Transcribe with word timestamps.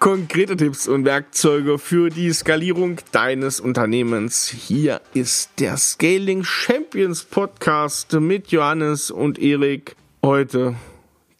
Konkrete 0.00 0.56
Tipps 0.56 0.88
und 0.88 1.04
Werkzeuge 1.04 1.78
für 1.78 2.08
die 2.08 2.32
Skalierung 2.32 2.96
deines 3.12 3.60
Unternehmens. 3.60 4.48
Hier 4.48 5.02
ist 5.12 5.50
der 5.58 5.76
Scaling 5.76 6.42
Champions 6.42 7.22
Podcast 7.22 8.10
mit 8.14 8.48
Johannes 8.48 9.10
und 9.10 9.38
Erik. 9.38 9.96
Heute 10.24 10.74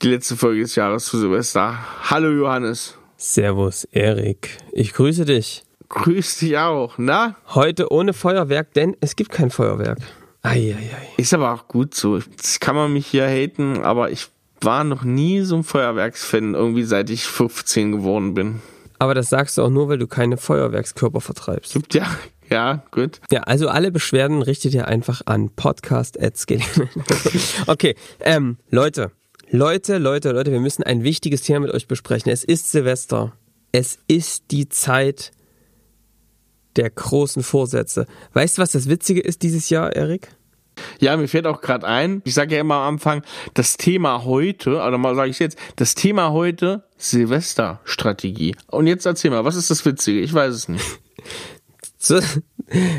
die 0.03 0.09
letzte 0.09 0.37
Folge 0.37 0.61
des 0.61 0.75
Jahres 0.75 1.07
zu 1.07 1.17
Silvester. 1.17 1.79
Hallo 2.11 2.31
Johannes. 2.31 2.99
Servus 3.17 3.85
Erik. 3.93 4.59
Ich 4.73 4.93
grüße 4.93 5.25
dich. 5.25 5.63
Grüß 5.89 6.41
dich 6.41 6.59
auch, 6.59 6.99
na? 6.99 7.37
Heute 7.55 7.91
ohne 7.91 8.13
Feuerwerk, 8.13 8.75
denn 8.75 8.95
es 9.01 9.17
gibt 9.17 9.33
kein 9.33 9.51
Feuerwerk. 9.51 10.01
Eieiei. 10.43 11.09
Ist 11.17 11.33
aber 11.33 11.55
auch 11.55 11.67
gut 11.67 11.95
so. 11.95 12.19
Das 12.19 12.61
kann 12.61 12.77
man 12.77 12.93
mich 12.93 13.07
hier 13.07 13.27
haten, 13.27 13.79
aber 13.79 14.11
ich 14.11 14.29
war 14.61 14.85
noch 14.85 15.03
nie 15.05 15.43
so 15.43 15.57
ein 15.57 15.65
Feuerwerksfan, 15.65 16.55
irgendwie 16.55 16.85
seit 16.85 17.11
ich 17.11 17.25
15 17.25 17.93
geworden 17.93 18.35
bin. 18.35 18.61
Aber 18.99 19.15
das 19.15 19.31
sagst 19.31 19.57
du 19.57 19.63
auch 19.63 19.71
nur, 19.71 19.89
weil 19.89 19.99
du 19.99 20.07
keine 20.07 20.37
Feuerwerkskörper 20.37 21.21
vertreibst. 21.21 21.79
Ja, 21.93 22.07
ja, 22.51 22.83
gut. 22.91 23.21
Ja, 23.31 23.41
also 23.43 23.69
alle 23.69 23.93
Beschwerden 23.93 24.43
richtet 24.43 24.75
ihr 24.75 24.89
einfach 24.89 25.23
an 25.25 25.51
podcast 25.51 26.19
Okay, 27.67 27.95
ähm, 28.21 28.59
Leute, 28.71 29.13
Leute, 29.51 29.99
Leute, 29.99 30.33
Leute, 30.33 30.53
wir 30.53 30.61
müssen 30.61 30.83
ein 30.83 31.03
wichtiges 31.03 31.43
Thema 31.43 31.61
mit 31.61 31.71
euch 31.71 31.89
besprechen. 31.89 32.31
Es 32.31 32.45
ist 32.45 32.71
Silvester. 32.71 33.33
Es 33.73 33.99
ist 34.09 34.51
die 34.51 34.69
Zeit 34.69 35.31
der 36.77 36.91
großen 36.91 37.43
Vorsätze. 37.43 38.07
Weißt 38.33 38.59
du, 38.59 38.63
was 38.63 38.73
das 38.73 38.89
Witzige 38.89 39.21
ist 39.21 39.43
dieses 39.43 39.71
Jahr, 39.71 39.95
Erik? 39.95 40.29
Ja, 41.01 41.17
mir 41.17 41.29
fällt 41.29 41.47
auch 41.47 41.61
gerade 41.61 41.87
ein, 41.87 42.23
ich 42.25 42.35
sage 42.35 42.55
ja 42.55 42.61
immer 42.61 42.77
am 42.77 42.95
Anfang, 42.95 43.23
das 43.55 43.77
Thema 43.77 44.25
heute, 44.25 44.77
oder 44.83 44.99
mal 44.99 45.15
sage 45.15 45.31
ich 45.31 45.39
jetzt, 45.39 45.59
das 45.77 45.95
Thema 45.95 46.33
heute 46.33 46.85
Silvesterstrategie. 46.99 48.57
Und 48.69 48.87
jetzt 48.87 49.07
erzähl 49.07 49.31
mal, 49.31 49.45
was 49.45 49.57
ist 49.57 49.71
das 49.71 49.85
Witzige? 49.85 50.21
Ich 50.21 50.33
weiß 50.33 50.55
es 50.55 50.69
nicht. 50.69 50.85
so, 51.99 52.21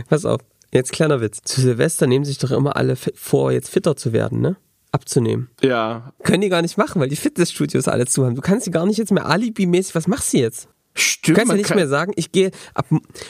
pass 0.09 0.25
auf, 0.25 0.41
jetzt 0.71 0.91
kleiner 0.91 1.21
Witz. 1.21 1.41
Zu 1.43 1.61
Silvester 1.61 2.07
nehmen 2.07 2.25
sich 2.25 2.37
doch 2.37 2.51
immer 2.51 2.75
alle 2.75 2.95
vor, 2.95 3.51
jetzt 3.51 3.69
fitter 3.69 3.95
zu 3.95 4.13
werden, 4.13 4.41
ne? 4.41 4.57
Abzunehmen. 4.91 5.49
Ja. 5.61 6.11
Können 6.23 6.41
die 6.41 6.49
gar 6.49 6.61
nicht 6.61 6.77
machen, 6.77 6.99
weil 6.99 7.07
die 7.07 7.15
Fitnessstudios 7.15 7.87
alle 7.87 8.07
zu 8.07 8.25
haben. 8.25 8.35
Du 8.35 8.41
kannst 8.41 8.67
die 8.67 8.71
gar 8.71 8.85
nicht 8.85 8.97
jetzt 8.97 9.11
mehr 9.11 9.25
alibimäßig, 9.25 9.95
was 9.95 10.07
machst 10.07 10.33
du 10.33 10.39
jetzt? 10.39 10.67
Stimmt. 10.93 11.37
Du 11.37 11.39
kannst 11.39 11.51
ja 11.51 11.57
nicht 11.57 11.67
kann 11.67 11.77
mehr 11.77 11.87
sagen, 11.87 12.11
ich 12.15 12.31
gehe 12.31 12.51
ab, 12.73 12.87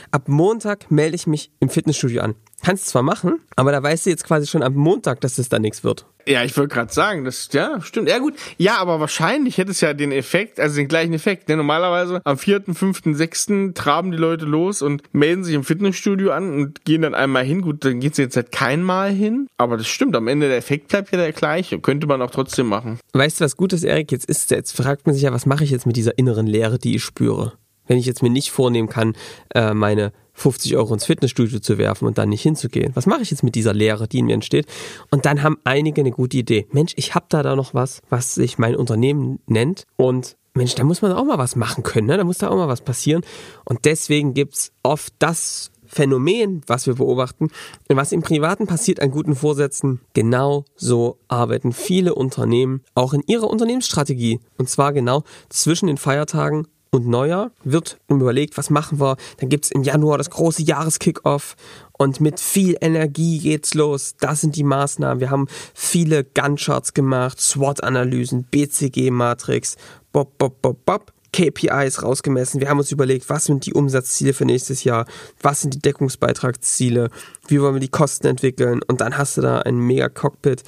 ab 0.09 0.27
Montag 0.27 0.89
melde 0.89 1.15
ich 1.15 1.27
mich 1.27 1.51
im 1.59 1.69
Fitnessstudio 1.69 2.23
an. 2.23 2.35
Kannst 2.63 2.87
zwar 2.87 3.01
machen, 3.01 3.39
aber 3.55 3.71
da 3.71 3.81
weißt 3.81 4.05
du 4.05 4.09
jetzt 4.11 4.23
quasi 4.23 4.47
schon 4.47 4.63
am 4.63 4.73
Montag, 4.75 5.21
dass 5.21 5.35
das 5.35 5.49
da 5.49 5.57
nichts 5.57 5.83
wird. 5.83 6.05
Ja, 6.27 6.43
ich 6.43 6.55
wollte 6.55 6.73
gerade 6.73 6.93
sagen, 6.93 7.25
das 7.25 7.49
ja 7.51 7.81
stimmt. 7.81 8.09
Ja 8.09 8.19
gut, 8.19 8.35
ja, 8.57 8.77
aber 8.77 8.99
wahrscheinlich 8.99 9.57
hätte 9.57 9.71
es 9.71 9.81
ja 9.81 9.93
den 9.93 10.11
Effekt, 10.11 10.59
also 10.59 10.75
den 10.75 10.87
gleichen 10.87 11.13
Effekt. 11.13 11.49
Denn 11.49 11.57
normalerweise 11.57 12.21
am 12.23 12.37
4., 12.37 12.63
5., 12.73 13.01
6. 13.05 13.47
traben 13.73 14.11
die 14.11 14.17
Leute 14.17 14.45
los 14.45 14.81
und 14.81 15.01
melden 15.13 15.43
sich 15.43 15.55
im 15.55 15.63
Fitnessstudio 15.63 16.31
an 16.31 16.53
und 16.53 16.85
gehen 16.85 17.01
dann 17.01 17.15
einmal 17.15 17.43
hin. 17.43 17.61
Gut, 17.61 17.83
dann 17.83 17.99
geht 17.99 18.15
sie 18.15 18.21
jetzt 18.21 18.35
halt 18.35 18.51
kein 18.51 18.83
Mal 18.83 19.11
hin. 19.11 19.47
Aber 19.57 19.77
das 19.77 19.87
stimmt, 19.87 20.15
am 20.15 20.27
Ende 20.27 20.47
der 20.47 20.57
Effekt 20.57 20.89
bleibt 20.89 21.11
ja 21.11 21.17
der 21.17 21.33
gleiche. 21.33 21.79
Könnte 21.79 22.07
man 22.07 22.21
auch 22.21 22.31
trotzdem 22.31 22.67
machen. 22.67 22.99
Weißt 23.13 23.39
du, 23.39 23.45
was 23.45 23.57
gut 23.57 23.73
ist, 23.73 23.83
Erik? 23.83 24.11
Jetzt 24.11 24.25
ist, 24.25 24.51
jetzt 24.51 24.75
fragt 24.75 25.07
man 25.07 25.15
sich 25.15 25.23
ja, 25.23 25.33
was 25.33 25.45
mache 25.45 25.63
ich 25.63 25.71
jetzt 25.71 25.87
mit 25.87 25.95
dieser 25.95 26.17
inneren 26.17 26.45
Leere, 26.45 26.77
die 26.77 26.95
ich 26.95 27.03
spüre? 27.03 27.53
Wenn 27.87 27.97
ich 27.97 28.05
jetzt 28.05 28.21
mir 28.21 28.29
nicht 28.29 28.51
vornehmen 28.51 28.87
kann, 28.87 29.15
äh, 29.53 29.73
meine 29.73 30.13
50 30.33 30.75
Euro 30.75 30.93
ins 30.93 31.05
Fitnessstudio 31.05 31.59
zu 31.59 31.77
werfen 31.77 32.07
und 32.07 32.17
dann 32.17 32.29
nicht 32.29 32.41
hinzugehen. 32.41 32.91
Was 32.95 33.05
mache 33.05 33.21
ich 33.21 33.31
jetzt 33.31 33.43
mit 33.43 33.55
dieser 33.55 33.73
Lehre, 33.73 34.07
die 34.07 34.19
in 34.19 34.25
mir 34.25 34.33
entsteht? 34.33 34.65
Und 35.09 35.25
dann 35.25 35.43
haben 35.43 35.57
einige 35.63 36.01
eine 36.01 36.11
gute 36.11 36.37
Idee. 36.37 36.67
Mensch, 36.71 36.93
ich 36.95 37.15
habe 37.15 37.25
da 37.29 37.43
da 37.43 37.55
noch 37.55 37.73
was, 37.73 38.01
was 38.09 38.35
sich 38.35 38.57
mein 38.57 38.75
Unternehmen 38.75 39.39
nennt 39.45 39.85
und 39.97 40.37
Mensch, 40.53 40.75
da 40.75 40.83
muss 40.83 41.01
man 41.01 41.13
auch 41.13 41.23
mal 41.23 41.37
was 41.37 41.55
machen 41.55 41.83
können, 41.83 42.07
ne? 42.07 42.17
da 42.17 42.25
muss 42.25 42.39
da 42.39 42.49
auch 42.49 42.57
mal 42.57 42.67
was 42.67 42.81
passieren. 42.81 43.23
Und 43.63 43.85
deswegen 43.85 44.33
gibt's 44.33 44.73
oft 44.83 45.13
das 45.19 45.71
Phänomen, 45.85 46.61
was 46.67 46.87
wir 46.87 46.95
beobachten, 46.95 47.49
was 47.89 48.13
im 48.13 48.21
Privaten 48.21 48.65
passiert 48.65 49.01
an 49.01 49.11
guten 49.11 49.35
Vorsätzen, 49.35 49.99
genau 50.13 50.63
so 50.75 51.17
arbeiten 51.27 51.73
viele 51.73 52.15
Unternehmen 52.15 52.81
auch 52.95 53.13
in 53.13 53.23
ihrer 53.27 53.49
Unternehmensstrategie. 53.49 54.39
Und 54.57 54.69
zwar 54.69 54.93
genau 54.93 55.23
zwischen 55.49 55.87
den 55.87 55.97
Feiertagen 55.97 56.67
und 56.91 57.07
Neujahr 57.07 57.51
wird 57.63 57.99
überlegt, 58.09 58.57
was 58.57 58.69
machen 58.69 58.99
wir. 58.99 59.15
Dann 59.37 59.49
gibt 59.49 59.65
es 59.65 59.71
im 59.71 59.83
Januar 59.83 60.17
das 60.17 60.29
große 60.29 60.61
Jahreskickoff 60.61 61.55
und 61.97 62.19
mit 62.19 62.39
viel 62.39 62.75
Energie 62.81 63.39
geht's 63.39 63.73
los. 63.73 64.15
Das 64.19 64.41
sind 64.41 64.57
die 64.57 64.63
Maßnahmen. 64.63 65.21
Wir 65.21 65.29
haben 65.29 65.47
viele 65.73 66.25
Gunnshots 66.25 66.93
gemacht, 66.93 67.39
SWOT-Analysen, 67.39 68.43
BCG-Matrix, 68.43 69.77
Bob, 70.11 70.37
Bob, 70.37 70.61
Bob, 70.61 70.85
Bob. 70.85 71.13
KPIs 71.33 72.03
rausgemessen. 72.03 72.59
Wir 72.59 72.67
haben 72.67 72.79
uns 72.79 72.91
überlegt, 72.91 73.29
was 73.29 73.45
sind 73.45 73.65
die 73.65 73.73
Umsatzziele 73.73 74.33
für 74.33 74.43
nächstes 74.43 74.83
Jahr, 74.83 75.05
was 75.41 75.61
sind 75.61 75.73
die 75.73 75.79
Deckungsbeitragsziele, 75.79 77.09
wie 77.47 77.61
wollen 77.61 77.75
wir 77.75 77.79
die 77.79 77.87
Kosten 77.87 78.27
entwickeln 78.27 78.81
und 78.85 78.99
dann 78.99 79.17
hast 79.17 79.37
du 79.37 79.41
da 79.41 79.59
ein 79.59 79.77
mega 79.77 80.09
Cockpit 80.09 80.63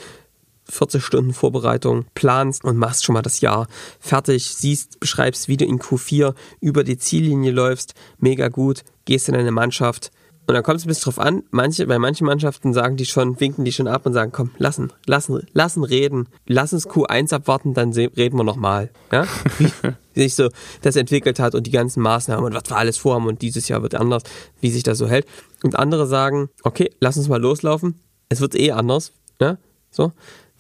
40 0.73 1.03
Stunden 1.03 1.34
Vorbereitung 1.34 2.06
planst 2.16 2.63
und 2.63 2.78
machst 2.78 3.03
schon 3.03 3.13
mal 3.13 3.22
das 3.22 3.41
Jahr 3.41 3.67
fertig, 4.00 4.56
siehst, 4.56 5.00
beschreibst, 5.00 5.47
wie 5.47 5.57
du 5.57 5.66
in 5.66 5.79
Q4 5.79 6.34
über 6.59 6.84
die 6.84 6.97
Ziellinie 6.97 7.51
läufst, 7.51 7.94
mega 8.17 8.47
gut, 8.47 8.83
gehst 9.06 9.28
in 9.29 9.35
deine 9.35 9.51
Mannschaft 9.51 10.12
und 10.45 10.56
dann 10.56 10.63
kommt 10.63 10.79
es 10.79 10.85
ein 10.85 10.89
bisschen 10.89 11.06
drauf 11.06 11.19
an, 11.19 11.44
manche, 11.51 11.88
bei 11.88 11.97
manchen 12.00 12.28
Mannschaften 12.28 12.73
sagen 12.73 12.97
die 12.97 13.06
schon, 13.06 13.39
winken 13.39 13.63
die 13.63 13.72
schon 13.72 13.88
ab 13.88 14.06
und 14.06 14.12
sagen, 14.12 14.33
komm, 14.33 14.51
lassen, 14.57 14.91
lassen, 15.06 15.47
lassen 15.53 15.83
reden, 15.85 16.28
lass 16.45 16.73
uns 16.73 16.85
Q1 16.85 17.33
abwarten, 17.33 17.73
dann 17.73 17.94
reden 17.94 18.38
wir 18.38 18.44
nochmal. 18.44 18.89
Ja? 19.12 19.25
Wie, 19.57 19.72
sich 20.19 20.35
so 20.35 20.50
das 20.81 20.97
entwickelt 20.97 21.39
hat 21.39 21.56
und 21.56 21.66
die 21.66 21.72
ganzen 21.72 22.01
Maßnahmen 22.01 22.44
und 22.44 22.53
was 22.53 22.69
wir 22.69 22.75
alles 22.75 22.97
vorhaben 22.97 23.28
und 23.28 23.41
dieses 23.41 23.69
Jahr 23.69 23.81
wird 23.83 23.95
anders, 23.95 24.23
wie 24.59 24.69
sich 24.69 24.83
das 24.83 24.97
so 24.97 25.07
hält. 25.07 25.25
Und 25.63 25.78
andere 25.79 26.07
sagen, 26.07 26.50
okay, 26.63 26.91
lass 27.00 27.16
uns 27.16 27.29
mal 27.29 27.41
loslaufen, 27.41 27.95
es 28.28 28.41
wird 28.41 28.56
eh 28.56 28.72
anders. 28.72 29.13
Ja? 29.39 29.57
So. 29.91 30.12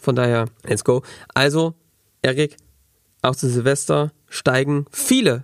Von 0.03 0.17
daher, 0.17 0.49
let's 0.65 0.83
go. 0.83 1.01
Also, 1.33 1.75
Erik, 2.21 2.57
auch 3.21 3.37
zu 3.37 3.49
Silvester 3.49 4.11
steigen 4.27 4.85
viele, 4.91 5.43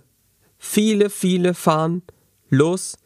viele, 0.58 1.10
viele 1.10 1.54
fahren 1.54 2.02
los, 2.50 2.98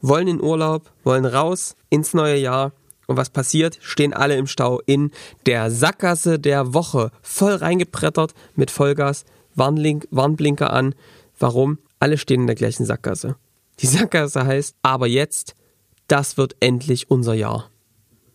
wollen 0.00 0.28
in 0.28 0.40
Urlaub, 0.40 0.92
wollen 1.02 1.24
raus 1.26 1.74
ins 1.88 2.14
neue 2.14 2.36
Jahr. 2.36 2.70
Und 3.08 3.16
was 3.16 3.28
passiert? 3.28 3.76
Stehen 3.80 4.14
alle 4.14 4.36
im 4.36 4.46
Stau 4.46 4.80
in 4.86 5.10
der 5.46 5.72
Sackgasse 5.72 6.38
der 6.38 6.74
Woche. 6.74 7.10
Voll 7.22 7.54
reingebrettert 7.54 8.32
mit 8.54 8.70
Vollgas, 8.70 9.24
Warnlink, 9.56 10.06
Warnblinker 10.12 10.72
an. 10.72 10.94
Warum? 11.40 11.78
Alle 11.98 12.18
stehen 12.18 12.42
in 12.42 12.46
der 12.46 12.54
gleichen 12.54 12.86
Sackgasse. 12.86 13.34
Die 13.80 13.88
Sackgasse 13.88 14.46
heißt, 14.46 14.76
aber 14.82 15.08
jetzt, 15.08 15.56
das 16.06 16.36
wird 16.36 16.54
endlich 16.60 17.10
unser 17.10 17.34
Jahr. 17.34 17.68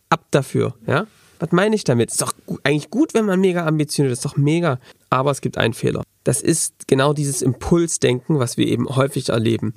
Ab 0.10 0.26
dafür, 0.32 0.76
ja? 0.86 1.08
Was 1.40 1.52
meine 1.52 1.76
ich 1.76 1.84
damit? 1.84 2.12
Ist 2.12 2.22
doch 2.22 2.34
eigentlich 2.64 2.90
gut, 2.90 3.14
wenn 3.14 3.26
man 3.26 3.40
mega 3.40 3.66
ambitioniert 3.66 4.14
ist, 4.14 4.26
doch 4.26 4.38
mega. 4.38 4.80
Aber 5.10 5.32
es 5.32 5.42
gibt 5.42 5.58
einen 5.58 5.74
Fehler. 5.74 6.04
Das 6.24 6.42
ist 6.42 6.88
genau 6.88 7.14
dieses 7.14 7.42
Impulsdenken, 7.42 8.40
was 8.40 8.58
wir 8.58 8.68
eben 8.68 8.88
häufig 8.88 9.30
erleben. 9.30 9.76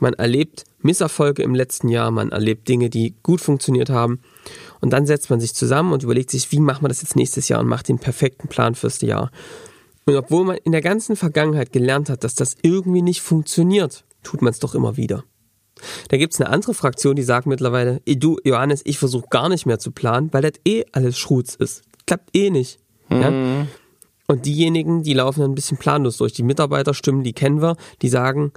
Man 0.00 0.14
erlebt 0.14 0.64
Misserfolge 0.80 1.42
im 1.42 1.54
letzten 1.54 1.88
Jahr, 1.88 2.10
man 2.10 2.30
erlebt 2.30 2.68
Dinge, 2.68 2.88
die 2.88 3.14
gut 3.22 3.40
funktioniert 3.40 3.90
haben. 3.90 4.20
Und 4.80 4.92
dann 4.92 5.06
setzt 5.06 5.28
man 5.28 5.40
sich 5.40 5.54
zusammen 5.54 5.92
und 5.92 6.04
überlegt 6.04 6.30
sich, 6.30 6.52
wie 6.52 6.60
macht 6.60 6.82
man 6.82 6.88
das 6.88 7.02
jetzt 7.02 7.16
nächstes 7.16 7.48
Jahr 7.48 7.60
und 7.60 7.66
macht 7.66 7.88
den 7.88 7.98
perfekten 7.98 8.48
Plan 8.48 8.74
fürs 8.74 9.00
Jahr. 9.00 9.32
Und 10.04 10.14
obwohl 10.14 10.44
man 10.44 10.56
in 10.58 10.72
der 10.72 10.80
ganzen 10.80 11.16
Vergangenheit 11.16 11.72
gelernt 11.72 12.10
hat, 12.10 12.22
dass 12.22 12.34
das 12.34 12.56
irgendwie 12.62 13.02
nicht 13.02 13.20
funktioniert, 13.20 14.04
tut 14.22 14.40
man 14.40 14.52
es 14.52 14.60
doch 14.60 14.74
immer 14.74 14.96
wieder. 14.96 15.24
Da 16.08 16.16
gibt 16.16 16.34
es 16.34 16.40
eine 16.40 16.50
andere 16.50 16.74
Fraktion, 16.74 17.16
die 17.16 17.22
sagt 17.22 17.46
mittlerweile, 17.46 18.00
du 18.06 18.38
Johannes, 18.44 18.82
ich 18.84 18.98
versuche 18.98 19.26
gar 19.30 19.48
nicht 19.48 19.66
mehr 19.66 19.78
zu 19.78 19.90
planen, 19.90 20.32
weil 20.32 20.42
das 20.42 20.52
eh 20.66 20.84
alles 20.92 21.18
Schrutz 21.18 21.54
ist. 21.54 21.82
Klappt 22.06 22.36
eh 22.36 22.50
nicht. 22.50 22.78
Mhm. 23.08 23.20
Ja? 23.20 23.66
Und 24.26 24.44
diejenigen, 24.44 25.02
die 25.02 25.14
laufen 25.14 25.40
dann 25.40 25.52
ein 25.52 25.54
bisschen 25.54 25.78
planlos 25.78 26.18
durch. 26.18 26.34
Die 26.34 26.42
Mitarbeiterstimmen, 26.42 27.22
die 27.22 27.32
kennen 27.32 27.62
wir, 27.62 27.76
die 28.02 28.08
sagen, 28.08 28.52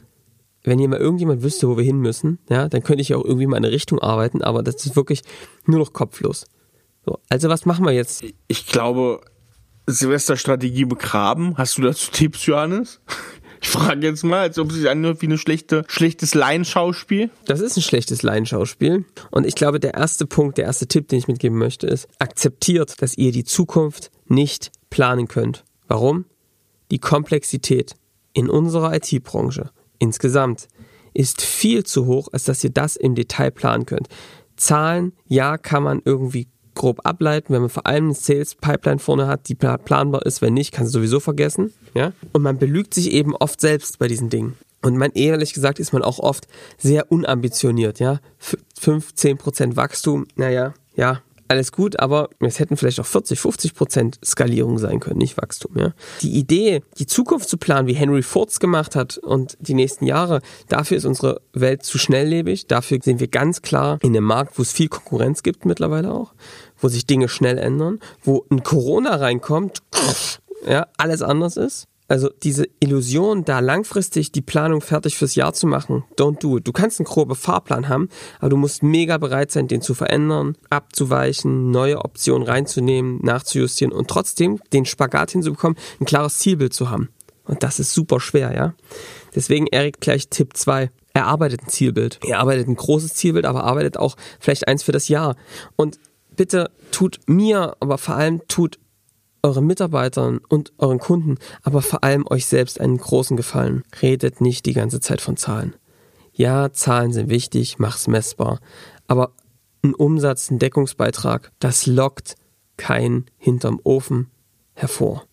wenn 0.63 0.79
hier 0.79 0.89
mal 0.89 0.99
irgendjemand 0.99 1.43
wüsste, 1.43 1.67
wo 1.67 1.77
wir 1.77 1.83
hin 1.83 1.99
müssen, 1.99 2.39
ja, 2.49 2.67
dann 2.67 2.83
könnte 2.83 3.01
ich 3.01 3.15
auch 3.15 3.23
irgendwie 3.23 3.47
mal 3.47 3.57
in 3.57 3.65
eine 3.65 3.73
Richtung 3.73 3.99
arbeiten, 3.99 4.41
aber 4.43 4.63
das 4.63 4.85
ist 4.85 4.95
wirklich 4.95 5.21
nur 5.65 5.79
noch 5.79 5.93
kopflos. 5.93 6.45
So, 7.05 7.19
also 7.29 7.49
was 7.49 7.65
machen 7.65 7.85
wir 7.85 7.93
jetzt? 7.93 8.23
Ich 8.47 8.67
glaube, 8.67 9.21
Silvesterstrategie 9.87 10.85
begraben. 10.85 11.57
Hast 11.57 11.77
du 11.77 11.83
dazu 11.83 12.11
Tipps, 12.11 12.45
Johannes? 12.45 13.01
Ich 13.61 13.69
frage 13.69 14.07
jetzt 14.07 14.23
mal, 14.23 14.39
als 14.39 14.57
ob 14.57 14.71
es 14.71 14.77
sich 14.77 14.89
anhört 14.89 15.21
wie 15.21 15.27
ein 15.27 15.37
schlechte, 15.37 15.83
schlechtes 15.87 16.33
Laienschauspiel. 16.33 17.29
Das 17.45 17.61
ist 17.61 17.77
ein 17.77 17.83
schlechtes 17.83 18.23
Laienschauspiel. 18.23 19.05
Und 19.29 19.45
ich 19.45 19.53
glaube, 19.53 19.79
der 19.79 19.93
erste 19.93 20.25
Punkt, 20.25 20.57
der 20.57 20.65
erste 20.65 20.87
Tipp, 20.87 21.07
den 21.07 21.19
ich 21.19 21.27
mitgeben 21.27 21.59
möchte, 21.59 21.85
ist, 21.85 22.07
akzeptiert, 22.17 23.01
dass 23.01 23.17
ihr 23.17 23.31
die 23.31 23.43
Zukunft 23.43 24.09
nicht 24.25 24.71
planen 24.89 25.27
könnt. 25.27 25.63
Warum? 25.87 26.25
Die 26.89 26.97
Komplexität 26.97 27.93
in 28.33 28.49
unserer 28.49 28.95
IT-Branche 28.95 29.69
insgesamt 29.99 30.67
ist 31.13 31.41
viel 31.41 31.83
zu 31.83 32.07
hoch, 32.07 32.29
als 32.31 32.45
dass 32.45 32.63
ihr 32.63 32.71
das 32.71 32.95
im 32.95 33.13
Detail 33.13 33.51
planen 33.51 33.85
könnt. 33.85 34.07
Zahlen, 34.57 35.13
ja, 35.27 35.57
kann 35.57 35.83
man 35.83 36.01
irgendwie 36.03 36.47
grob 36.81 37.01
ableiten, 37.05 37.53
wenn 37.53 37.61
man 37.61 37.69
vor 37.69 37.85
allem 37.85 38.05
eine 38.05 38.13
Sales 38.15 38.55
Pipeline 38.55 38.97
vorne 38.97 39.27
hat, 39.27 39.47
die 39.47 39.55
planbar 39.55 40.25
ist. 40.25 40.41
Wenn 40.41 40.55
nicht, 40.55 40.71
kannst 40.71 40.95
du 40.95 40.97
sowieso 40.99 41.19
vergessen. 41.19 41.73
Ja? 41.93 42.11
Und 42.33 42.41
man 42.41 42.57
belügt 42.57 42.95
sich 42.95 43.11
eben 43.11 43.35
oft 43.35 43.61
selbst 43.61 43.99
bei 43.99 44.07
diesen 44.07 44.31
Dingen. 44.31 44.57
Und 44.81 44.97
man 44.97 45.11
ehrlich 45.11 45.53
gesagt 45.53 45.79
ist 45.79 45.93
man 45.93 46.01
auch 46.01 46.17
oft 46.17 46.47
sehr 46.79 47.11
unambitioniert, 47.11 47.99
ja. 47.99 48.19
5, 48.79 49.13
10 49.13 49.37
Prozent 49.37 49.75
Wachstum, 49.75 50.25
naja, 50.35 50.73
ja, 50.95 51.21
alles 51.51 51.71
gut, 51.71 51.99
aber 51.99 52.29
es 52.39 52.59
hätten 52.59 52.77
vielleicht 52.77 52.99
auch 52.99 53.05
40, 53.05 53.39
50 53.39 53.75
Prozent 53.75 54.19
Skalierung 54.23 54.77
sein 54.77 54.99
können, 54.99 55.17
nicht 55.17 55.37
Wachstum. 55.37 55.77
Ja? 55.77 55.93
Die 56.21 56.31
Idee, 56.31 56.81
die 56.97 57.05
Zukunft 57.05 57.49
zu 57.49 57.57
planen, 57.57 57.87
wie 57.87 57.93
Henry 57.93 58.23
Ford 58.23 58.57
gemacht 58.59 58.95
hat 58.95 59.17
und 59.17 59.57
die 59.59 59.73
nächsten 59.73 60.05
Jahre, 60.05 60.41
dafür 60.67 60.97
ist 60.97 61.05
unsere 61.05 61.41
Welt 61.53 61.83
zu 61.83 61.97
schnelllebig. 61.97 62.67
Dafür 62.67 62.99
sind 63.03 63.19
wir 63.19 63.27
ganz 63.27 63.61
klar 63.61 63.99
in 64.01 64.15
einem 64.15 64.25
Markt, 64.25 64.57
wo 64.57 64.61
es 64.63 64.71
viel 64.71 64.87
Konkurrenz 64.87 65.43
gibt 65.43 65.65
mittlerweile 65.65 66.11
auch, 66.11 66.33
wo 66.79 66.87
sich 66.87 67.05
Dinge 67.05 67.29
schnell 67.29 67.57
ändern, 67.57 67.99
wo 68.23 68.45
ein 68.49 68.63
Corona 68.63 69.15
reinkommt, 69.15 69.79
ja, 70.65 70.87
alles 70.97 71.21
anders 71.21 71.57
ist. 71.57 71.87
Also 72.11 72.29
diese 72.43 72.67
Illusion, 72.81 73.45
da 73.45 73.59
langfristig 73.59 74.33
die 74.33 74.41
Planung 74.41 74.81
fertig 74.81 75.15
fürs 75.15 75.35
Jahr 75.35 75.53
zu 75.53 75.65
machen, 75.65 76.03
don't 76.17 76.41
do 76.41 76.57
it. 76.57 76.67
Du 76.67 76.73
kannst 76.73 76.99
einen 76.99 77.05
groben 77.05 77.35
Fahrplan 77.35 77.87
haben, 77.87 78.09
aber 78.39 78.49
du 78.49 78.57
musst 78.57 78.83
mega 78.83 79.17
bereit 79.17 79.49
sein, 79.49 79.69
den 79.69 79.81
zu 79.81 79.93
verändern, 79.93 80.57
abzuweichen, 80.69 81.71
neue 81.71 82.03
Optionen 82.03 82.45
reinzunehmen, 82.45 83.19
nachzujustieren 83.23 83.93
und 83.93 84.09
trotzdem 84.09 84.59
den 84.73 84.85
Spagat 84.85 85.31
hinzubekommen, 85.31 85.77
ein 86.01 86.05
klares 86.05 86.37
Zielbild 86.39 86.73
zu 86.73 86.89
haben. 86.89 87.07
Und 87.45 87.63
das 87.63 87.79
ist 87.79 87.93
super 87.93 88.19
schwer, 88.19 88.53
ja. 88.53 88.73
Deswegen, 89.33 89.67
Erik, 89.67 90.01
gleich 90.01 90.27
Tipp 90.27 90.57
2. 90.57 90.89
Er 91.13 91.27
arbeitet 91.27 91.61
ein 91.63 91.69
Zielbild. 91.69 92.19
Er 92.27 92.39
arbeitet 92.39 92.67
ein 92.67 92.75
großes 92.75 93.13
Zielbild, 93.13 93.45
aber 93.45 93.63
arbeitet 93.63 93.95
auch 93.95 94.17
vielleicht 94.41 94.67
eins 94.67 94.83
für 94.83 94.91
das 94.91 95.07
Jahr. 95.07 95.37
Und 95.77 95.97
bitte 96.35 96.71
tut 96.91 97.21
mir, 97.27 97.77
aber 97.79 97.97
vor 97.97 98.15
allem 98.15 98.41
tut 98.49 98.79
euren 99.43 99.65
Mitarbeitern 99.65 100.39
und 100.49 100.73
euren 100.77 100.99
Kunden, 100.99 101.37
aber 101.63 101.81
vor 101.81 102.03
allem 102.03 102.25
euch 102.29 102.45
selbst 102.45 102.79
einen 102.79 102.97
großen 102.97 103.37
Gefallen. 103.37 103.83
Redet 104.01 104.41
nicht 104.41 104.65
die 104.65 104.73
ganze 104.73 104.99
Zeit 104.99 105.21
von 105.21 105.37
Zahlen. 105.37 105.75
Ja, 106.33 106.71
Zahlen 106.71 107.11
sind 107.11 107.29
wichtig, 107.29 107.79
mach's 107.79 108.07
messbar, 108.07 108.59
aber 109.07 109.33
ein 109.83 109.93
Umsatz, 109.93 110.49
ein 110.49 110.59
Deckungsbeitrag, 110.59 111.51
das 111.59 111.87
lockt 111.87 112.35
kein 112.77 113.25
hinterm 113.37 113.79
Ofen 113.83 114.29
hervor. 114.73 115.25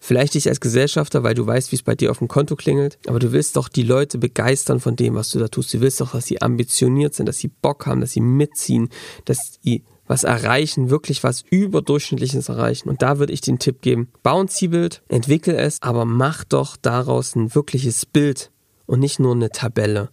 Vielleicht 0.00 0.34
dich 0.34 0.48
als 0.48 0.60
Gesellschafter, 0.60 1.24
weil 1.24 1.34
du 1.34 1.46
weißt, 1.46 1.72
wie 1.72 1.76
es 1.76 1.82
bei 1.82 1.94
dir 1.94 2.10
auf 2.10 2.18
dem 2.18 2.28
Konto 2.28 2.54
klingelt, 2.56 2.98
aber 3.06 3.18
du 3.18 3.32
willst 3.32 3.56
doch 3.56 3.68
die 3.68 3.82
Leute 3.82 4.18
begeistern 4.18 4.80
von 4.80 4.94
dem, 4.94 5.14
was 5.14 5.30
du 5.30 5.38
da 5.38 5.48
tust. 5.48 5.74
Du 5.74 5.80
willst 5.80 6.00
doch, 6.00 6.12
dass 6.12 6.26
sie 6.26 6.40
ambitioniert 6.40 7.14
sind, 7.14 7.26
dass 7.26 7.38
sie 7.38 7.48
Bock 7.48 7.86
haben, 7.86 8.00
dass 8.00 8.12
sie 8.12 8.20
mitziehen, 8.20 8.90
dass 9.24 9.58
sie 9.60 9.82
was 10.08 10.24
erreichen, 10.24 10.90
wirklich 10.90 11.22
was 11.22 11.44
überdurchschnittliches 11.48 12.48
erreichen. 12.48 12.88
Und 12.88 13.02
da 13.02 13.18
würde 13.18 13.32
ich 13.32 13.40
den 13.40 13.60
Tipp 13.60 13.82
geben, 13.82 14.08
bau 14.22 14.40
ein 14.40 14.48
Zielbild, 14.48 15.02
entwickel 15.08 15.54
es, 15.54 15.80
aber 15.82 16.04
mach 16.04 16.42
doch 16.42 16.76
daraus 16.76 17.36
ein 17.36 17.54
wirkliches 17.54 18.06
Bild 18.06 18.50
und 18.86 18.98
nicht 18.98 19.20
nur 19.20 19.34
eine 19.34 19.50
Tabelle. 19.50 20.08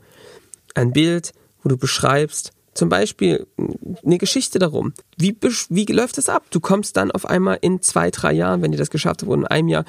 Ein 0.75 0.92
Bild, 0.92 1.31
wo 1.63 1.69
du 1.69 1.77
beschreibst, 1.77 2.51
zum 2.75 2.89
Beispiel 2.89 3.47
eine 4.06 4.18
Geschichte 4.18 4.59
darum. 4.59 4.94
Wie, 5.18 5.36
wie 5.69 5.86
läuft 5.86 6.18
das 6.18 6.27
ab? 6.27 6.44
Du 6.51 6.59
kommst 6.59 6.98
dann 6.98 7.09
auf 7.09 7.25
einmal 7.25 7.57
in 7.62 7.81
zwei, 7.81 8.12
drei 8.12 8.33
Jahren, 8.33 8.62
wenn 8.62 8.74
ihr 8.74 8.77
das 8.77 8.89
geschafft 8.89 9.24
und 9.24 9.39
in 9.39 9.48
einem 9.48 9.69
Jahr 9.69 9.86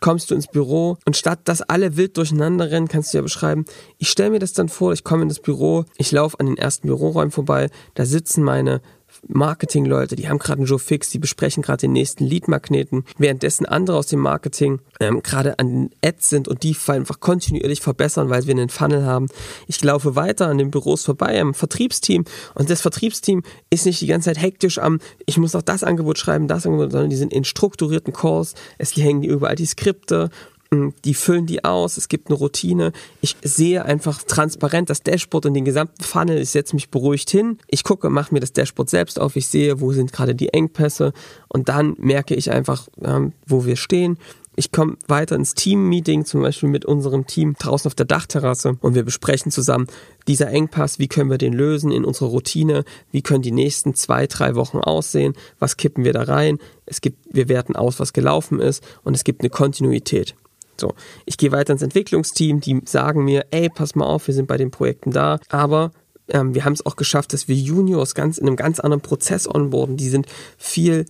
kommst 0.00 0.30
du 0.30 0.36
ins 0.36 0.46
Büro 0.46 0.96
und 1.04 1.16
statt 1.16 1.40
dass 1.44 1.62
alle 1.62 1.96
wild 1.96 2.16
durcheinander 2.16 2.70
rennen, 2.70 2.86
kannst 2.86 3.12
du 3.12 3.18
ja 3.18 3.22
beschreiben, 3.22 3.64
ich 3.98 4.08
stelle 4.08 4.30
mir 4.30 4.38
das 4.38 4.52
dann 4.52 4.68
vor, 4.68 4.92
ich 4.92 5.02
komme 5.02 5.22
in 5.22 5.28
das 5.28 5.40
Büro, 5.40 5.84
ich 5.96 6.12
laufe 6.12 6.38
an 6.38 6.46
den 6.46 6.56
ersten 6.56 6.86
Büroräumen 6.86 7.32
vorbei, 7.32 7.70
da 7.94 8.06
sitzen 8.06 8.44
meine 8.44 8.80
Marketing-Leute, 9.26 10.16
die 10.16 10.28
haben 10.28 10.38
gerade 10.38 10.58
einen 10.58 10.66
Joe 10.66 10.78
Fix, 10.78 11.10
die 11.10 11.18
besprechen 11.18 11.62
gerade 11.62 11.82
den 11.82 11.92
nächsten 11.92 12.24
Lead-Magneten, 12.24 13.04
währenddessen 13.18 13.66
andere 13.66 13.96
aus 13.96 14.06
dem 14.06 14.20
Marketing 14.20 14.80
ähm, 15.00 15.22
gerade 15.22 15.58
an 15.58 15.68
den 15.68 15.90
Ads 16.04 16.28
sind 16.28 16.48
und 16.48 16.62
die 16.62 16.76
einfach 16.86 17.20
kontinuierlich 17.20 17.80
verbessern, 17.80 18.30
weil 18.30 18.46
wir 18.46 18.54
einen 18.54 18.68
Funnel 18.68 19.04
haben. 19.04 19.26
Ich 19.66 19.82
laufe 19.82 20.16
weiter 20.16 20.48
an 20.48 20.58
den 20.58 20.70
Büros 20.70 21.04
vorbei, 21.04 21.40
am 21.40 21.54
Vertriebsteam 21.54 22.24
und 22.54 22.70
das 22.70 22.80
Vertriebsteam 22.80 23.42
ist 23.70 23.86
nicht 23.86 24.00
die 24.00 24.06
ganze 24.06 24.30
Zeit 24.30 24.40
hektisch 24.40 24.78
am, 24.78 25.00
ich 25.26 25.38
muss 25.38 25.52
noch 25.52 25.62
das 25.62 25.84
Angebot 25.84 26.18
schreiben, 26.18 26.48
das 26.48 26.66
Angebot, 26.66 26.92
sondern 26.92 27.10
die 27.10 27.16
sind 27.16 27.32
in 27.32 27.44
strukturierten 27.44 28.12
Calls, 28.12 28.54
es 28.78 28.96
hängen 28.96 29.22
überall 29.22 29.56
die 29.56 29.66
Skripte 29.66 30.30
die 30.70 31.14
füllen 31.14 31.46
die 31.46 31.64
aus, 31.64 31.96
es 31.96 32.08
gibt 32.08 32.28
eine 32.28 32.36
Routine. 32.36 32.92
Ich 33.22 33.36
sehe 33.42 33.84
einfach 33.84 34.22
transparent 34.22 34.90
das 34.90 35.02
Dashboard 35.02 35.46
und 35.46 35.54
den 35.54 35.64
gesamten 35.64 36.02
Funnel. 36.02 36.38
Ich 36.38 36.50
setze 36.50 36.76
mich 36.76 36.90
beruhigt 36.90 37.30
hin. 37.30 37.58
Ich 37.68 37.84
gucke, 37.84 38.10
mache 38.10 38.34
mir 38.34 38.40
das 38.40 38.52
Dashboard 38.52 38.90
selbst 38.90 39.18
auf. 39.18 39.36
Ich 39.36 39.48
sehe, 39.48 39.80
wo 39.80 39.92
sind 39.92 40.12
gerade 40.12 40.34
die 40.34 40.52
Engpässe. 40.52 41.12
Und 41.48 41.70
dann 41.70 41.94
merke 41.98 42.34
ich 42.34 42.50
einfach, 42.50 42.88
ähm, 43.02 43.32
wo 43.46 43.64
wir 43.64 43.76
stehen. 43.76 44.18
Ich 44.56 44.72
komme 44.72 44.96
weiter 45.06 45.36
ins 45.36 45.54
Team-Meeting, 45.54 46.24
zum 46.24 46.42
Beispiel 46.42 46.68
mit 46.68 46.84
unserem 46.84 47.28
Team 47.28 47.54
draußen 47.56 47.88
auf 47.88 47.94
der 47.94 48.06
Dachterrasse 48.06 48.76
und 48.80 48.96
wir 48.96 49.04
besprechen 49.04 49.52
zusammen 49.52 49.86
dieser 50.26 50.48
Engpass, 50.48 50.98
wie 50.98 51.06
können 51.06 51.30
wir 51.30 51.38
den 51.38 51.52
lösen 51.52 51.92
in 51.92 52.04
unserer 52.04 52.30
Routine, 52.30 52.84
wie 53.12 53.22
können 53.22 53.42
die 53.42 53.52
nächsten 53.52 53.94
zwei, 53.94 54.26
drei 54.26 54.56
Wochen 54.56 54.78
aussehen, 54.78 55.34
was 55.60 55.76
kippen 55.76 56.02
wir 56.02 56.12
da 56.12 56.24
rein. 56.24 56.58
Es 56.86 57.00
gibt, 57.00 57.18
wir 57.32 57.48
werten 57.48 57.76
aus, 57.76 58.00
was 58.00 58.12
gelaufen 58.12 58.58
ist 58.58 58.82
und 59.04 59.14
es 59.14 59.22
gibt 59.22 59.42
eine 59.42 59.50
Kontinuität. 59.50 60.34
So, 60.80 60.94
ich 61.26 61.36
gehe 61.36 61.52
weiter 61.52 61.72
ins 61.72 61.82
Entwicklungsteam, 61.82 62.60
die 62.60 62.80
sagen 62.84 63.24
mir, 63.24 63.46
ey, 63.50 63.68
pass 63.68 63.94
mal 63.94 64.06
auf, 64.06 64.26
wir 64.26 64.34
sind 64.34 64.46
bei 64.46 64.56
den 64.56 64.70
Projekten 64.70 65.10
da, 65.10 65.38
aber 65.48 65.92
ähm, 66.28 66.54
wir 66.54 66.64
haben 66.64 66.74
es 66.74 66.84
auch 66.84 66.96
geschafft, 66.96 67.32
dass 67.32 67.48
wir 67.48 67.56
Juniors 67.56 68.14
ganz 68.14 68.38
in 68.38 68.46
einem 68.46 68.56
ganz 68.56 68.80
anderen 68.80 69.00
Prozess 69.00 69.48
onboarden. 69.48 69.96
Die 69.96 70.08
sind 70.08 70.26
viel 70.56 71.06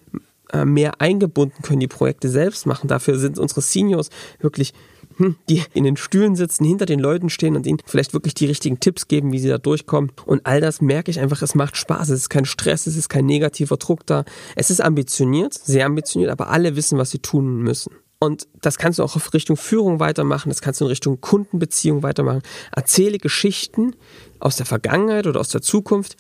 äh, 0.53 0.65
mehr 0.65 1.01
eingebunden, 1.01 1.63
können 1.63 1.81
die 1.81 1.89
Projekte 1.89 2.29
selbst 2.29 2.67
machen. 2.67 2.89
Dafür 2.89 3.19
sind 3.19 3.39
unsere 3.39 3.61
Seniors 3.61 4.11
wirklich 4.41 4.73
hm, 5.19 5.35
die 5.49 5.65
in 5.75 5.83
den 5.83 5.97
Stühlen 5.97 6.37
sitzen, 6.37 6.65
hinter 6.65 6.87
den 6.87 7.01
Leuten 7.01 7.29
stehen 7.29 7.57
und 7.57 7.67
ihnen 7.67 7.81
vielleicht 7.85 8.15
wirklich 8.15 8.35
die 8.35 8.47
richtigen 8.47 8.79
Tipps 8.79 9.09
geben, 9.09 9.33
wie 9.33 9.41
sie 9.41 9.49
da 9.49 9.59
durchkommen. 9.59 10.13
Und 10.25 10.47
all 10.47 10.61
das 10.61 10.81
merke 10.81 11.11
ich 11.11 11.19
einfach, 11.19 11.43
es 11.43 11.57
macht 11.57 11.77
Spaß. 11.77 12.11
Es 12.11 12.21
ist 12.21 12.29
kein 12.29 12.45
Stress, 12.45 12.87
es 12.87 12.97
ist 12.97 13.09
kein 13.09 13.27
negativer 13.27 13.77
Druck 13.77 14.07
da. 14.07 14.25
Es 14.55 14.71
ist 14.71 14.81
ambitioniert, 14.81 15.55
sehr 15.55 15.87
ambitioniert, 15.87 16.31
aber 16.31 16.51
alle 16.51 16.77
wissen, 16.77 16.99
was 16.99 17.11
sie 17.11 17.19
tun 17.19 17.63
müssen. 17.63 17.93
Und 18.21 18.49
das 18.61 18.79
kannst 18.79 18.99
du 18.99 19.05
auch 19.05 19.15
auf 19.15 19.33
Richtung 19.33 19.57
Führung 19.57 20.01
weitermachen, 20.01 20.49
das 20.49 20.61
kannst 20.61 20.81
du 20.81 20.85
in 20.85 20.89
Richtung 20.89 21.21
Kundenbeziehung 21.21 22.03
weitermachen. 22.03 22.43
Erzähle 22.75 23.19
Geschichten 23.19 23.95
aus 24.41 24.57
der 24.57 24.67
Vergangenheit 24.67 25.27
oder 25.27 25.39
aus 25.39 25.51
der 25.51 25.63
Zukunft, 25.63 26.17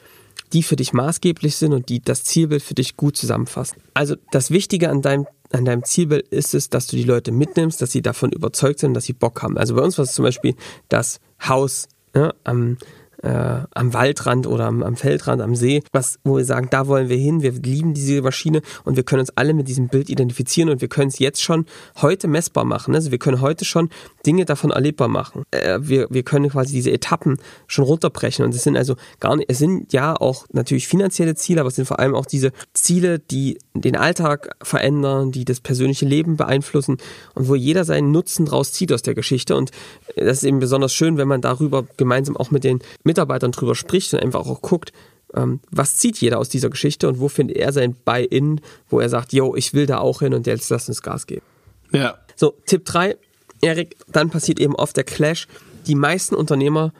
die 0.52 0.62
für 0.62 0.76
dich 0.76 0.92
maßgeblich 0.92 1.56
sind 1.56 1.72
und 1.72 1.88
die 1.88 2.00
das 2.00 2.22
Zielbild 2.22 2.62
für 2.62 2.74
dich 2.74 2.96
gut 2.96 3.16
zusammenfassen. 3.16 3.82
Also 3.94 4.14
das 4.30 4.50
Wichtige 4.50 4.90
an 4.90 5.02
deinem, 5.02 5.26
an 5.52 5.64
deinem 5.64 5.84
Zielbild 5.84 6.28
ist 6.28 6.54
es, 6.54 6.70
dass 6.70 6.86
du 6.86 6.96
die 6.96 7.02
Leute 7.02 7.32
mitnimmst, 7.32 7.82
dass 7.82 7.90
sie 7.90 8.02
davon 8.02 8.30
überzeugt 8.30 8.78
sind, 8.78 8.94
dass 8.94 9.04
sie 9.04 9.12
Bock 9.12 9.42
haben. 9.42 9.58
Also 9.58 9.74
bei 9.74 9.82
uns 9.82 9.98
war 9.98 10.04
es 10.04 10.12
zum 10.12 10.22
Beispiel 10.22 10.54
das 10.88 11.20
Haus 11.46 11.88
ja, 12.14 12.32
am 12.44 12.78
äh, 13.22 13.60
am 13.74 13.94
Waldrand 13.94 14.46
oder 14.46 14.66
am, 14.66 14.82
am, 14.82 14.96
Feldrand, 14.96 15.42
am 15.42 15.54
See, 15.54 15.82
was, 15.92 16.18
wo 16.24 16.36
wir 16.36 16.44
sagen, 16.44 16.68
da 16.70 16.86
wollen 16.86 17.08
wir 17.08 17.16
hin, 17.16 17.42
wir 17.42 17.52
lieben 17.52 17.94
diese 17.94 18.22
Maschine 18.22 18.62
und 18.84 18.96
wir 18.96 19.02
können 19.02 19.20
uns 19.20 19.30
alle 19.36 19.54
mit 19.54 19.68
diesem 19.68 19.88
Bild 19.88 20.08
identifizieren 20.08 20.68
und 20.70 20.80
wir 20.80 20.88
können 20.88 21.08
es 21.08 21.18
jetzt 21.18 21.42
schon 21.42 21.66
heute 22.00 22.28
messbar 22.28 22.64
machen. 22.64 22.94
Also 22.94 23.10
wir 23.10 23.18
können 23.18 23.40
heute 23.40 23.64
schon 23.64 23.90
Dinge 24.24 24.44
davon 24.44 24.70
erlebbar 24.70 25.08
machen. 25.08 25.42
Äh, 25.50 25.78
wir, 25.82 26.06
wir 26.10 26.22
können 26.22 26.48
quasi 26.50 26.72
diese 26.72 26.90
Etappen 26.90 27.38
schon 27.66 27.84
runterbrechen 27.84 28.44
und 28.44 28.54
es 28.54 28.62
sind 28.62 28.76
also 28.76 28.96
gar 29.20 29.36
nicht, 29.36 29.50
es 29.50 29.58
sind 29.58 29.92
ja 29.92 30.14
auch 30.14 30.46
natürlich 30.52 30.86
finanzielle 30.86 31.34
Ziele, 31.34 31.60
aber 31.60 31.68
es 31.68 31.76
sind 31.76 31.86
vor 31.86 31.98
allem 31.98 32.14
auch 32.14 32.26
diese 32.26 32.52
Ziele, 32.72 33.18
die 33.18 33.58
den 33.74 33.96
Alltag 33.96 34.56
verändern, 34.62 35.32
die 35.32 35.44
das 35.44 35.60
persönliche 35.60 36.06
Leben 36.06 36.36
beeinflussen 36.36 36.98
und 37.34 37.48
wo 37.48 37.54
jeder 37.54 37.84
seinen 37.84 38.12
Nutzen 38.12 38.46
draus 38.46 38.72
zieht 38.72 38.92
aus 38.92 39.02
der 39.02 39.14
Geschichte 39.14 39.56
und 39.56 39.70
das 40.16 40.38
ist 40.38 40.44
eben 40.44 40.60
besonders 40.60 40.92
schön, 40.92 41.16
wenn 41.16 41.28
man 41.28 41.40
darüber 41.40 41.86
gemeinsam 41.96 42.36
auch 42.36 42.50
mit 42.50 42.64
den 42.64 42.80
Mitarbeitern 43.08 43.52
drüber 43.52 43.74
spricht 43.74 44.12
und 44.14 44.20
einfach 44.20 44.46
auch 44.46 44.60
guckt, 44.60 44.92
ähm, 45.34 45.60
was 45.70 45.96
zieht 45.96 46.18
jeder 46.18 46.38
aus 46.38 46.48
dieser 46.48 46.70
Geschichte 46.70 47.08
und 47.08 47.20
wo 47.20 47.28
findet 47.28 47.56
er 47.56 47.72
sein 47.72 47.94
Buy-in, 48.04 48.60
wo 48.88 49.00
er 49.00 49.08
sagt, 49.08 49.32
yo, 49.32 49.54
ich 49.56 49.74
will 49.74 49.86
da 49.86 49.98
auch 49.98 50.20
hin 50.20 50.34
und 50.34 50.46
jetzt 50.46 50.70
lass 50.70 50.88
uns 50.88 51.02
Gas 51.02 51.26
geben. 51.26 51.44
Ja. 51.92 52.18
So, 52.36 52.54
Tipp 52.66 52.84
3, 52.84 53.16
Erik, 53.60 53.96
dann 54.08 54.30
passiert 54.30 54.60
eben 54.60 54.74
oft 54.74 54.96
der 54.96 55.04
Clash. 55.04 55.48
Die 55.86 55.94
meisten 55.94 56.34
Unternehmer, 56.34 56.92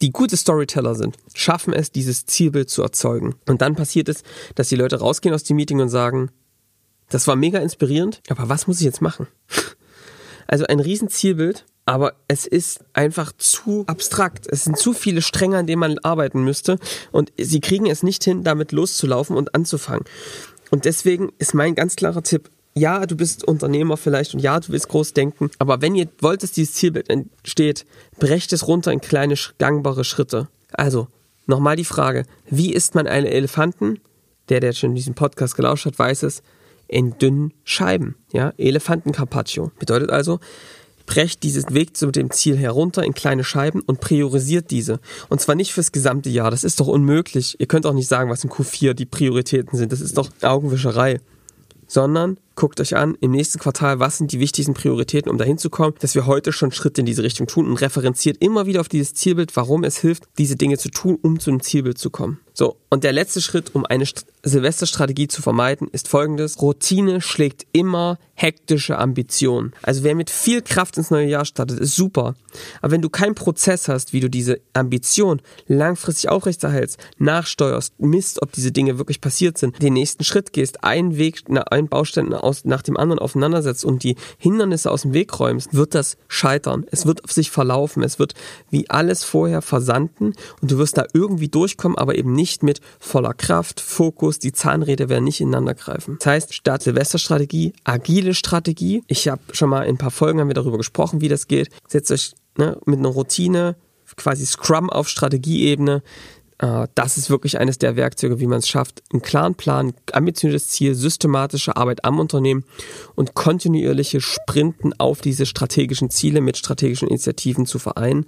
die 0.00 0.10
gute 0.10 0.36
Storyteller 0.36 0.94
sind, 0.94 1.16
schaffen 1.34 1.72
es, 1.72 1.90
dieses 1.90 2.26
Zielbild 2.26 2.70
zu 2.70 2.82
erzeugen. 2.82 3.34
Und 3.46 3.62
dann 3.62 3.74
passiert 3.74 4.08
es, 4.08 4.22
dass 4.54 4.68
die 4.68 4.76
Leute 4.76 5.00
rausgehen 5.00 5.34
aus 5.34 5.44
dem 5.44 5.56
Meeting 5.56 5.80
und 5.80 5.88
sagen, 5.88 6.30
das 7.10 7.26
war 7.26 7.36
mega 7.36 7.58
inspirierend, 7.58 8.22
aber 8.28 8.48
was 8.48 8.66
muss 8.66 8.78
ich 8.78 8.84
jetzt 8.84 9.02
machen? 9.02 9.26
Also 10.46 10.66
ein 10.66 10.78
Riesenzielbild 10.78 11.64
aber 11.86 12.14
es 12.28 12.46
ist 12.46 12.84
einfach 12.92 13.32
zu 13.36 13.84
abstrakt. 13.86 14.46
Es 14.50 14.64
sind 14.64 14.78
zu 14.78 14.92
viele 14.92 15.22
Stränge, 15.22 15.58
an 15.58 15.66
denen 15.66 15.80
man 15.80 15.98
arbeiten 15.98 16.42
müsste 16.44 16.78
und 17.12 17.32
sie 17.36 17.60
kriegen 17.60 17.86
es 17.86 18.02
nicht 18.02 18.24
hin, 18.24 18.42
damit 18.42 18.72
loszulaufen 18.72 19.36
und 19.36 19.54
anzufangen. 19.54 20.04
Und 20.70 20.84
deswegen 20.86 21.32
ist 21.38 21.54
mein 21.54 21.74
ganz 21.74 21.96
klarer 21.96 22.22
Tipp, 22.22 22.50
ja, 22.76 23.06
du 23.06 23.16
bist 23.16 23.44
Unternehmer 23.44 23.96
vielleicht 23.96 24.34
und 24.34 24.40
ja, 24.40 24.58
du 24.58 24.70
willst 24.70 24.88
groß 24.88 25.12
denken, 25.12 25.50
aber 25.58 25.80
wenn 25.80 25.94
ihr 25.94 26.08
wollt, 26.20 26.42
dass 26.42 26.50
dieses 26.52 26.74
Zielbild 26.74 27.08
entsteht, 27.08 27.86
brecht 28.18 28.52
es 28.52 28.66
runter 28.66 28.92
in 28.92 29.00
kleine 29.00 29.36
gangbare 29.58 30.04
Schritte. 30.04 30.48
Also, 30.72 31.06
nochmal 31.46 31.76
die 31.76 31.84
Frage, 31.84 32.24
wie 32.50 32.72
isst 32.72 32.94
man 32.94 33.06
einen 33.06 33.26
Elefanten? 33.26 34.00
Der, 34.48 34.60
der 34.60 34.72
schon 34.72 34.94
diesen 34.94 35.14
Podcast 35.14 35.56
gelauscht 35.56 35.86
hat, 35.86 35.98
weiß 35.98 36.24
es, 36.24 36.42
in 36.86 37.16
dünnen 37.16 37.54
Scheiben. 37.64 38.16
Ja, 38.32 38.52
Elefanten 38.58 39.12
Carpaccio. 39.12 39.70
Bedeutet 39.78 40.10
also, 40.10 40.38
brecht 41.06 41.42
diesen 41.42 41.74
Weg 41.74 41.96
zu 41.96 42.10
dem 42.10 42.30
Ziel 42.30 42.56
herunter 42.56 43.04
in 43.04 43.14
kleine 43.14 43.44
Scheiben 43.44 43.80
und 43.80 44.00
priorisiert 44.00 44.70
diese. 44.70 45.00
Und 45.28 45.40
zwar 45.40 45.54
nicht 45.54 45.72
fürs 45.72 45.92
gesamte 45.92 46.30
Jahr, 46.30 46.50
das 46.50 46.64
ist 46.64 46.80
doch 46.80 46.86
unmöglich. 46.86 47.56
Ihr 47.58 47.66
könnt 47.66 47.86
auch 47.86 47.92
nicht 47.92 48.08
sagen, 48.08 48.30
was 48.30 48.44
in 48.44 48.50
Q4 48.50 48.94
die 48.94 49.06
Prioritäten 49.06 49.78
sind, 49.78 49.92
das 49.92 50.00
ist 50.00 50.16
doch 50.16 50.30
Augenwischerei. 50.42 51.20
Sondern 51.86 52.38
guckt 52.56 52.80
euch 52.80 52.96
an, 52.96 53.16
im 53.20 53.30
nächsten 53.30 53.58
Quartal, 53.58 54.00
was 54.00 54.16
sind 54.16 54.32
die 54.32 54.40
wichtigsten 54.40 54.72
Prioritäten, 54.72 55.30
um 55.30 55.36
dahin 55.36 55.58
zu 55.58 55.68
kommen, 55.68 55.94
dass 55.98 56.14
wir 56.14 56.24
heute 56.24 56.50
schon 56.50 56.72
Schritte 56.72 57.02
in 57.02 57.06
diese 57.06 57.22
Richtung 57.22 57.46
tun 57.46 57.68
und 57.68 57.76
referenziert 57.76 58.38
immer 58.40 58.66
wieder 58.66 58.80
auf 58.80 58.88
dieses 58.88 59.12
Zielbild, 59.12 59.54
warum 59.54 59.84
es 59.84 59.98
hilft, 59.98 60.24
diese 60.38 60.56
Dinge 60.56 60.78
zu 60.78 60.88
tun, 60.88 61.18
um 61.20 61.38
zu 61.38 61.50
einem 61.50 61.60
Zielbild 61.60 61.98
zu 61.98 62.08
kommen. 62.08 62.40
So, 62.54 62.76
und 62.88 63.04
der 63.04 63.12
letzte 63.12 63.42
Schritt, 63.42 63.74
um 63.74 63.84
eine 63.84 64.06
Silvesterstrategie 64.44 65.28
zu 65.28 65.42
vermeiden, 65.42 65.88
ist 65.90 66.08
folgendes. 66.08 66.60
Routine 66.60 67.20
schlägt 67.20 67.66
immer 67.72 68.18
hektische 68.34 68.98
Ambitionen. 68.98 69.72
Also 69.82 70.02
wer 70.04 70.14
mit 70.14 70.30
viel 70.30 70.60
Kraft 70.60 70.96
ins 70.98 71.10
neue 71.10 71.26
Jahr 71.26 71.44
startet, 71.44 71.80
ist 71.80 71.96
super. 71.96 72.34
Aber 72.82 72.92
wenn 72.92 73.02
du 73.02 73.08
keinen 73.08 73.34
Prozess 73.34 73.88
hast, 73.88 74.12
wie 74.12 74.20
du 74.20 74.28
diese 74.28 74.60
Ambition 74.72 75.40
langfristig 75.66 76.28
aufrechterhältst, 76.30 76.98
nachsteuerst, 77.18 77.94
misst, 77.98 78.42
ob 78.42 78.52
diese 78.52 78.72
Dinge 78.72 78.98
wirklich 78.98 79.20
passiert 79.20 79.56
sind, 79.58 79.80
den 79.82 79.94
nächsten 79.94 80.24
Schritt 80.24 80.52
gehst, 80.52 80.84
einen 80.84 81.16
Weg, 81.16 81.44
einen 81.70 81.88
Baustein 81.88 82.32
aus, 82.34 82.64
nach 82.64 82.82
dem 82.82 82.96
anderen 82.96 83.18
aufeinandersetzt 83.20 83.84
und 83.84 84.02
die 84.02 84.16
Hindernisse 84.38 84.90
aus 84.90 85.02
dem 85.02 85.14
Weg 85.14 85.38
räumst, 85.38 85.74
wird 85.74 85.94
das 85.94 86.16
scheitern. 86.28 86.86
Es 86.90 87.06
wird 87.06 87.24
auf 87.24 87.32
sich 87.32 87.50
verlaufen. 87.50 88.02
Es 88.02 88.18
wird 88.18 88.34
wie 88.70 88.90
alles 88.90 89.24
vorher 89.24 89.62
versanden 89.62 90.32
und 90.60 90.70
du 90.70 90.78
wirst 90.78 90.98
da 90.98 91.06
irgendwie 91.12 91.48
durchkommen, 91.48 91.96
aber 91.96 92.16
eben 92.16 92.34
nicht 92.34 92.62
mit 92.62 92.80
voller 92.98 93.34
Kraft, 93.34 93.80
Fokus, 93.80 94.33
die 94.38 94.52
Zahnräder 94.52 95.08
werden 95.08 95.24
nicht 95.24 95.40
ineinander 95.40 95.74
greifen. 95.74 96.16
Das 96.18 96.26
heißt, 96.26 96.54
statt 96.54 96.82
Silvesterstrategie, 96.82 97.72
agile 97.84 98.34
Strategie. 98.34 99.02
Ich 99.06 99.28
habe 99.28 99.42
schon 99.52 99.70
mal 99.70 99.82
in 99.82 99.94
ein 99.94 99.98
paar 99.98 100.10
Folgen 100.10 100.40
haben 100.40 100.48
wir 100.48 100.54
darüber 100.54 100.78
gesprochen, 100.78 101.20
wie 101.20 101.28
das 101.28 101.48
geht. 101.48 101.68
Setzt 101.88 102.10
euch 102.10 102.34
ne, 102.58 102.78
mit 102.86 102.98
einer 102.98 103.08
Routine, 103.08 103.76
quasi 104.16 104.46
Scrum 104.46 104.90
auf 104.90 105.08
Strategieebene, 105.08 106.02
äh, 106.58 106.86
das 106.94 107.18
ist 107.18 107.30
wirklich 107.30 107.58
eines 107.58 107.78
der 107.78 107.96
Werkzeuge, 107.96 108.40
wie 108.40 108.46
man 108.46 108.58
es 108.58 108.68
schafft, 108.68 109.02
einen 109.12 109.22
klaren 109.22 109.54
Plan, 109.54 109.92
ambitioniertes 110.12 110.68
Ziel, 110.68 110.94
systematische 110.94 111.76
Arbeit 111.76 112.04
am 112.04 112.18
Unternehmen 112.18 112.64
und 113.14 113.34
kontinuierliche 113.34 114.20
Sprinten 114.20 114.92
auf 114.98 115.20
diese 115.20 115.46
strategischen 115.46 116.10
Ziele 116.10 116.40
mit 116.40 116.56
strategischen 116.56 117.08
Initiativen 117.08 117.66
zu 117.66 117.78
vereinen. 117.78 118.26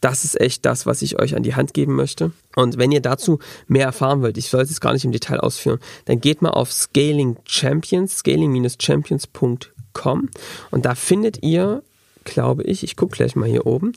Das 0.00 0.24
ist 0.24 0.40
echt 0.40 0.64
das, 0.64 0.86
was 0.86 1.02
ich 1.02 1.18
euch 1.18 1.34
an 1.34 1.42
die 1.42 1.56
Hand 1.56 1.74
geben 1.74 1.96
möchte. 1.96 2.30
Und 2.54 2.78
wenn 2.78 2.92
ihr 2.92 3.00
dazu 3.00 3.40
mehr 3.66 3.86
erfahren 3.86 4.22
wollt, 4.22 4.38
ich 4.38 4.48
sollte 4.48 4.70
es 4.70 4.80
gar 4.80 4.92
nicht 4.92 5.04
im 5.04 5.10
Detail 5.12 5.40
ausführen, 5.40 5.80
dann 6.04 6.20
geht 6.20 6.42
mal 6.42 6.50
auf 6.50 6.72
Scaling 6.72 7.36
Champions, 7.44 8.18
scaling-champions.com 8.18 10.28
und 10.70 10.84
da 10.84 10.94
findet 10.94 11.42
ihr, 11.42 11.82
glaube 12.24 12.62
ich, 12.62 12.84
ich 12.84 12.96
gucke 12.96 13.16
gleich 13.16 13.34
mal 13.34 13.48
hier 13.48 13.66
oben, 13.66 13.92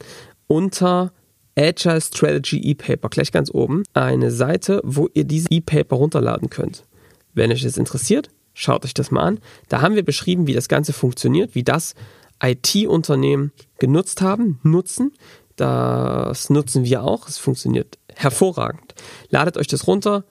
unter 0.48 1.12
Agile 1.56 2.02
Strategy 2.02 2.58
E-Paper, 2.58 3.10
gleich 3.10 3.32
ganz 3.32 3.54
oben, 3.54 3.84
eine 3.94 4.32
Seite, 4.32 4.82
wo 4.84 5.08
ihr 5.14 5.26
diese 5.26 5.50
E-Paper 5.52 5.98
runterladen 5.98 6.50
könnt. 6.50 6.86
Wenn 7.34 7.52
euch 7.52 7.64
das 7.64 7.78
interessiert, 7.78 8.30
schaut 8.54 8.86
euch 8.86 8.94
das 8.94 9.12
mal 9.12 9.24
an. 9.24 9.40
Da 9.70 9.82
haben 9.82 9.96
wir 9.96 10.04
beschrieben, 10.04 10.48
wie 10.48 10.54
das 10.54 10.68
Ganze 10.68 10.94
funktioniert, 10.94 11.56
wie 11.56 11.64
das 11.64 11.96
IT-Unternehmen 12.42 13.52
genutzt 13.80 14.22
haben, 14.22 14.60
nutzen. 14.64 15.14
Das 15.56 16.50
nutzen 16.50 16.86
wir 16.86 17.04
auch. 17.04 17.28
Es 17.28 17.38
funktioniert 17.38 18.00
hervorragend. 18.16 18.96
Ladet 19.30 19.58
euch 19.58 19.68
das 19.68 19.86
runter, 19.88 20.24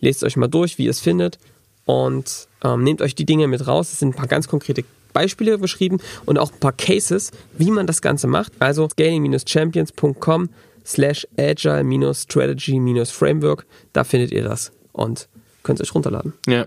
lest 0.00 0.24
euch 0.24 0.36
mal 0.36 0.48
durch, 0.48 0.78
wie 0.78 0.84
ihr 0.84 0.90
es 0.90 1.00
findet 1.00 1.38
und 1.84 2.48
ähm, 2.62 2.82
nehmt 2.82 3.02
euch 3.02 3.14
die 3.14 3.26
Dinge 3.26 3.46
mit 3.46 3.66
raus. 3.66 3.92
Es 3.92 4.00
sind 4.00 4.10
ein 4.10 4.16
paar 4.16 4.28
ganz 4.28 4.48
konkrete 4.48 4.84
Beispiele 5.12 5.58
beschrieben 5.58 5.98
und 6.26 6.38
auch 6.38 6.52
ein 6.52 6.60
paar 6.60 6.72
Cases, 6.72 7.30
wie 7.56 7.70
man 7.70 7.86
das 7.86 8.02
Ganze 8.02 8.26
macht. 8.26 8.52
Also 8.58 8.88
scaling-champions.com 8.88 10.50
slash 10.84 11.26
agile-strategy-framework, 11.38 13.66
da 13.92 14.04
findet 14.04 14.32
ihr 14.32 14.44
das 14.44 14.72
und 14.92 15.28
könnt 15.62 15.80
es 15.80 15.88
euch 15.88 15.94
runterladen. 15.94 16.34
Ja. 16.46 16.66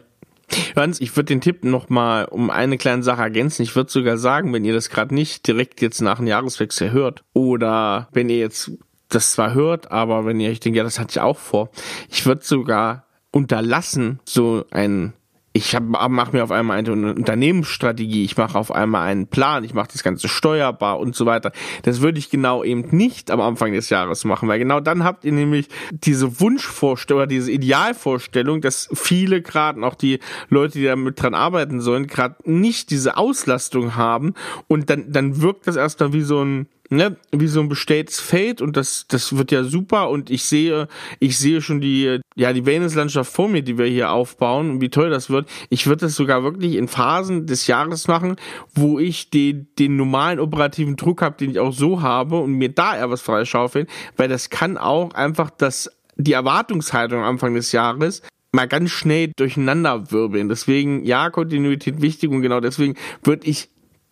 Hans, 0.75 1.01
ich 1.01 1.15
würde 1.15 1.25
den 1.25 1.41
Tipp 1.41 1.63
nochmal 1.63 2.25
um 2.25 2.49
eine 2.49 2.77
kleine 2.77 3.03
Sache 3.03 3.21
ergänzen. 3.21 3.63
Ich 3.63 3.75
würde 3.75 3.91
sogar 3.91 4.17
sagen, 4.17 4.53
wenn 4.53 4.65
ihr 4.65 4.73
das 4.73 4.89
gerade 4.89 5.13
nicht 5.13 5.47
direkt 5.47 5.81
jetzt 5.81 6.01
nach 6.01 6.17
dem 6.17 6.27
Jahreswechsel 6.27 6.91
hört 6.91 7.23
oder 7.33 8.07
wenn 8.11 8.29
ihr 8.29 8.37
jetzt 8.37 8.71
das 9.09 9.31
zwar 9.31 9.53
hört, 9.53 9.91
aber 9.91 10.25
wenn 10.25 10.39
ihr 10.39 10.51
euch 10.51 10.59
denkt, 10.59 10.77
ja, 10.77 10.83
das 10.83 10.99
hatte 10.99 11.11
ich 11.11 11.19
auch 11.19 11.37
vor, 11.37 11.69
ich 12.09 12.25
würde 12.25 12.43
sogar 12.43 13.05
unterlassen, 13.31 14.19
so 14.25 14.65
ein 14.71 15.13
ich 15.51 15.77
mache 15.79 16.35
mir 16.35 16.43
auf 16.43 16.51
einmal 16.51 16.77
eine 16.77 16.91
Unternehmensstrategie, 16.91 18.23
ich 18.23 18.37
mache 18.37 18.57
auf 18.57 18.71
einmal 18.71 19.07
einen 19.07 19.27
Plan, 19.27 19.63
ich 19.63 19.73
mache 19.73 19.89
das 19.91 20.03
Ganze 20.03 20.27
steuerbar 20.27 20.99
und 20.99 21.15
so 21.15 21.25
weiter. 21.25 21.51
Das 21.83 22.01
würde 22.01 22.19
ich 22.19 22.29
genau 22.29 22.63
eben 22.63 22.95
nicht 22.95 23.31
am 23.31 23.41
Anfang 23.41 23.73
des 23.73 23.89
Jahres 23.89 24.25
machen, 24.25 24.47
weil 24.47 24.59
genau 24.59 24.79
dann 24.79 25.03
habt 25.03 25.25
ihr 25.25 25.31
nämlich 25.31 25.67
diese 25.91 26.39
Wunschvorstellung, 26.39 27.27
diese 27.27 27.51
Idealvorstellung, 27.51 28.61
dass 28.61 28.89
viele 28.93 29.41
gerade, 29.41 29.83
auch 29.83 29.95
die 29.95 30.19
Leute, 30.49 30.77
die 30.77 30.85
damit 30.85 31.21
dran 31.21 31.33
arbeiten 31.33 31.81
sollen, 31.81 32.07
gerade 32.07 32.35
nicht 32.43 32.91
diese 32.91 33.17
Auslastung 33.17 33.95
haben 33.95 34.35
und 34.67 34.89
dann, 34.89 35.11
dann 35.11 35.41
wirkt 35.41 35.67
das 35.67 35.75
erstmal 35.75 36.13
wie 36.13 36.21
so 36.21 36.43
ein 36.43 36.67
ne, 36.89 37.17
wie 37.31 37.47
so 37.47 37.59
ein 37.59 37.69
bestelltes 37.69 38.19
Feld 38.19 38.61
und 38.61 38.75
das, 38.75 39.05
das 39.07 39.37
wird 39.37 39.51
ja 39.51 39.63
super 39.63 40.09
und 40.09 40.29
ich 40.29 40.43
sehe, 40.43 40.87
ich 41.19 41.37
sehe 41.37 41.61
schon 41.61 41.81
die, 41.81 42.19
ja, 42.35 42.53
die 42.53 42.65
Venus-Landschaft 42.65 43.31
vor 43.31 43.47
mir, 43.47 43.61
die 43.61 43.77
wir 43.77 43.85
hier 43.85 44.11
aufbauen 44.11 44.71
und 44.71 44.81
wie 44.81 44.89
toll 44.89 45.09
das 45.09 45.29
wird. 45.29 45.47
Ich 45.69 45.87
würde 45.87 46.05
das 46.07 46.15
sogar 46.15 46.43
wirklich 46.43 46.75
in 46.75 46.87
Phasen 46.87 47.45
des 47.45 47.67
Jahres 47.67 48.07
machen, 48.07 48.35
wo 48.73 48.99
ich 48.99 49.29
den, 49.29 49.67
den 49.77 49.95
normalen 49.95 50.39
operativen 50.39 50.95
Druck 50.95 51.21
habe, 51.21 51.37
den 51.37 51.51
ich 51.51 51.59
auch 51.59 51.73
so 51.73 52.01
habe 52.01 52.39
und 52.39 52.53
mir 52.53 52.69
da 52.69 52.97
eher 52.97 53.09
was 53.09 53.21
freischaufeln, 53.21 53.87
weil 54.17 54.27
das 54.27 54.49
kann 54.49 54.77
auch 54.77 55.13
einfach 55.13 55.49
das, 55.51 55.89
die 56.15 56.33
Erwartungshaltung 56.33 57.19
am 57.19 57.25
Anfang 57.25 57.53
des 57.53 57.71
Jahres 57.71 58.21
mal 58.51 58.67
ganz 58.67 58.89
schnell 58.89 59.31
durcheinander 59.35 60.11
wirbeln. 60.11 60.49
Deswegen, 60.49 61.03
ja, 61.03 61.29
Kontinuität 61.29 62.01
wichtig 62.01 62.31
und 62.31 62.41
genau 62.41 62.59
deswegen 62.59 62.95
würde 63.23 63.47
ich 63.47 63.69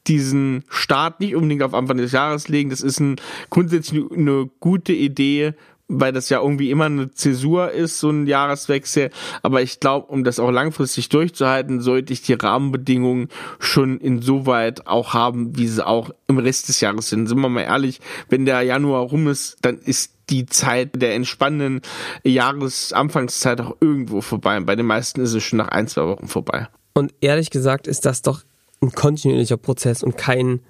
diesen 0.08 0.64
Start 0.70 1.20
nicht 1.20 1.36
unbedingt 1.36 1.64
auf 1.64 1.74
Anfang 1.74 1.98
des 1.98 2.12
Jahres 2.12 2.48
legen. 2.48 2.70
Das 2.70 2.82
ist 2.82 3.00
ein, 3.00 3.18
grundsätzlich 3.50 4.04
eine 4.12 4.50
gute 4.60 4.94
Idee, 4.94 5.54
weil 5.88 6.12
das 6.12 6.30
ja 6.30 6.42
irgendwie 6.42 6.72
immer 6.72 6.86
eine 6.86 7.12
Zäsur 7.12 7.72
ist, 7.72 8.00
so 8.00 8.10
ein 8.10 8.28
Jahreswechsel. 8.28 9.10
Aber 9.42 9.62
ich 9.62 9.80
glaube, 9.80 10.08
um 10.08 10.24
das 10.24 10.40
auch 10.40 10.52
langfristig 10.52 11.10
durchzuhalten, 11.10 11.82
sollte 11.82 12.14
ich 12.14 12.22
die 12.22 12.34
Rahmenbedingungen 12.34 13.30
schon 13.60 14.00
insoweit 14.00 14.88
auch 14.88 15.14
haben, 15.14 15.58
wie 15.58 15.68
sie 15.68 15.86
auch 15.86 16.12
im 16.28 16.40
Rest 16.40 16.68
des 16.70 16.82
Jahres 16.82 17.10
sind. 17.10 17.28
Sind 17.28 17.40
wir 17.40 17.50
mal 17.50 17.62
ehrlich, 17.62 18.02
wenn 18.30 18.46
der 18.46 18.62
Januar 18.64 19.02
rum 19.02 19.28
ist, 19.28 19.58
dann 19.62 19.78
ist 19.78 20.14
die 20.30 20.46
Zeit 20.46 21.02
der 21.02 21.16
entspannenden 21.16 21.82
Jahresanfangszeit 22.24 23.62
auch 23.62 23.78
irgendwo 23.80 24.20
vorbei. 24.20 24.60
Bei 24.60 24.76
den 24.76 24.86
meisten 24.86 25.22
ist 25.22 25.34
es 25.34 25.44
schon 25.44 25.58
nach 25.58 25.70
ein, 25.70 25.88
zwei 25.88 26.06
Wochen 26.06 26.28
vorbei. 26.28 26.68
Und 26.94 27.14
ehrlich 27.22 27.50
gesagt 27.50 27.88
ist 27.88 28.06
das 28.06 28.24
doch 28.24 28.44
ein 28.82 28.92
kontinuierlicher 28.92 29.58
Prozess 29.58 30.04
und 30.04 30.18
kein 30.18 30.62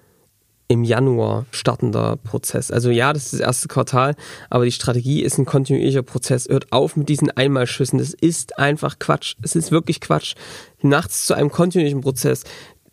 im 0.70 0.84
Januar 0.84 1.46
startender 1.52 2.18
Prozess. 2.18 2.72
Also 2.72 2.90
ja, 2.90 3.14
das 3.14 3.26
ist 3.26 3.34
das 3.34 3.40
erste 3.40 3.68
Quartal, 3.68 4.16
aber 4.50 4.66
die 4.66 4.72
Strategie 4.72 5.22
ist 5.22 5.38
ein 5.38 5.46
kontinuierlicher 5.46 6.04
Prozess. 6.04 6.48
Hört 6.50 6.72
auf 6.72 6.98
mit 6.98 7.08
diesen 7.10 7.32
Einmalschüssen. 7.32 8.00
Das 8.00 8.14
ist 8.14 8.60
einfach 8.60 9.00
Quatsch. 9.00 9.36
Es 9.42 9.56
ist 9.56 9.72
wirklich 9.72 10.02
Quatsch. 10.02 10.36
Nachts 10.82 11.26
zu 11.26 11.34
einem 11.34 11.52
kontinuierlichen 11.52 12.02
Prozess. 12.02 12.44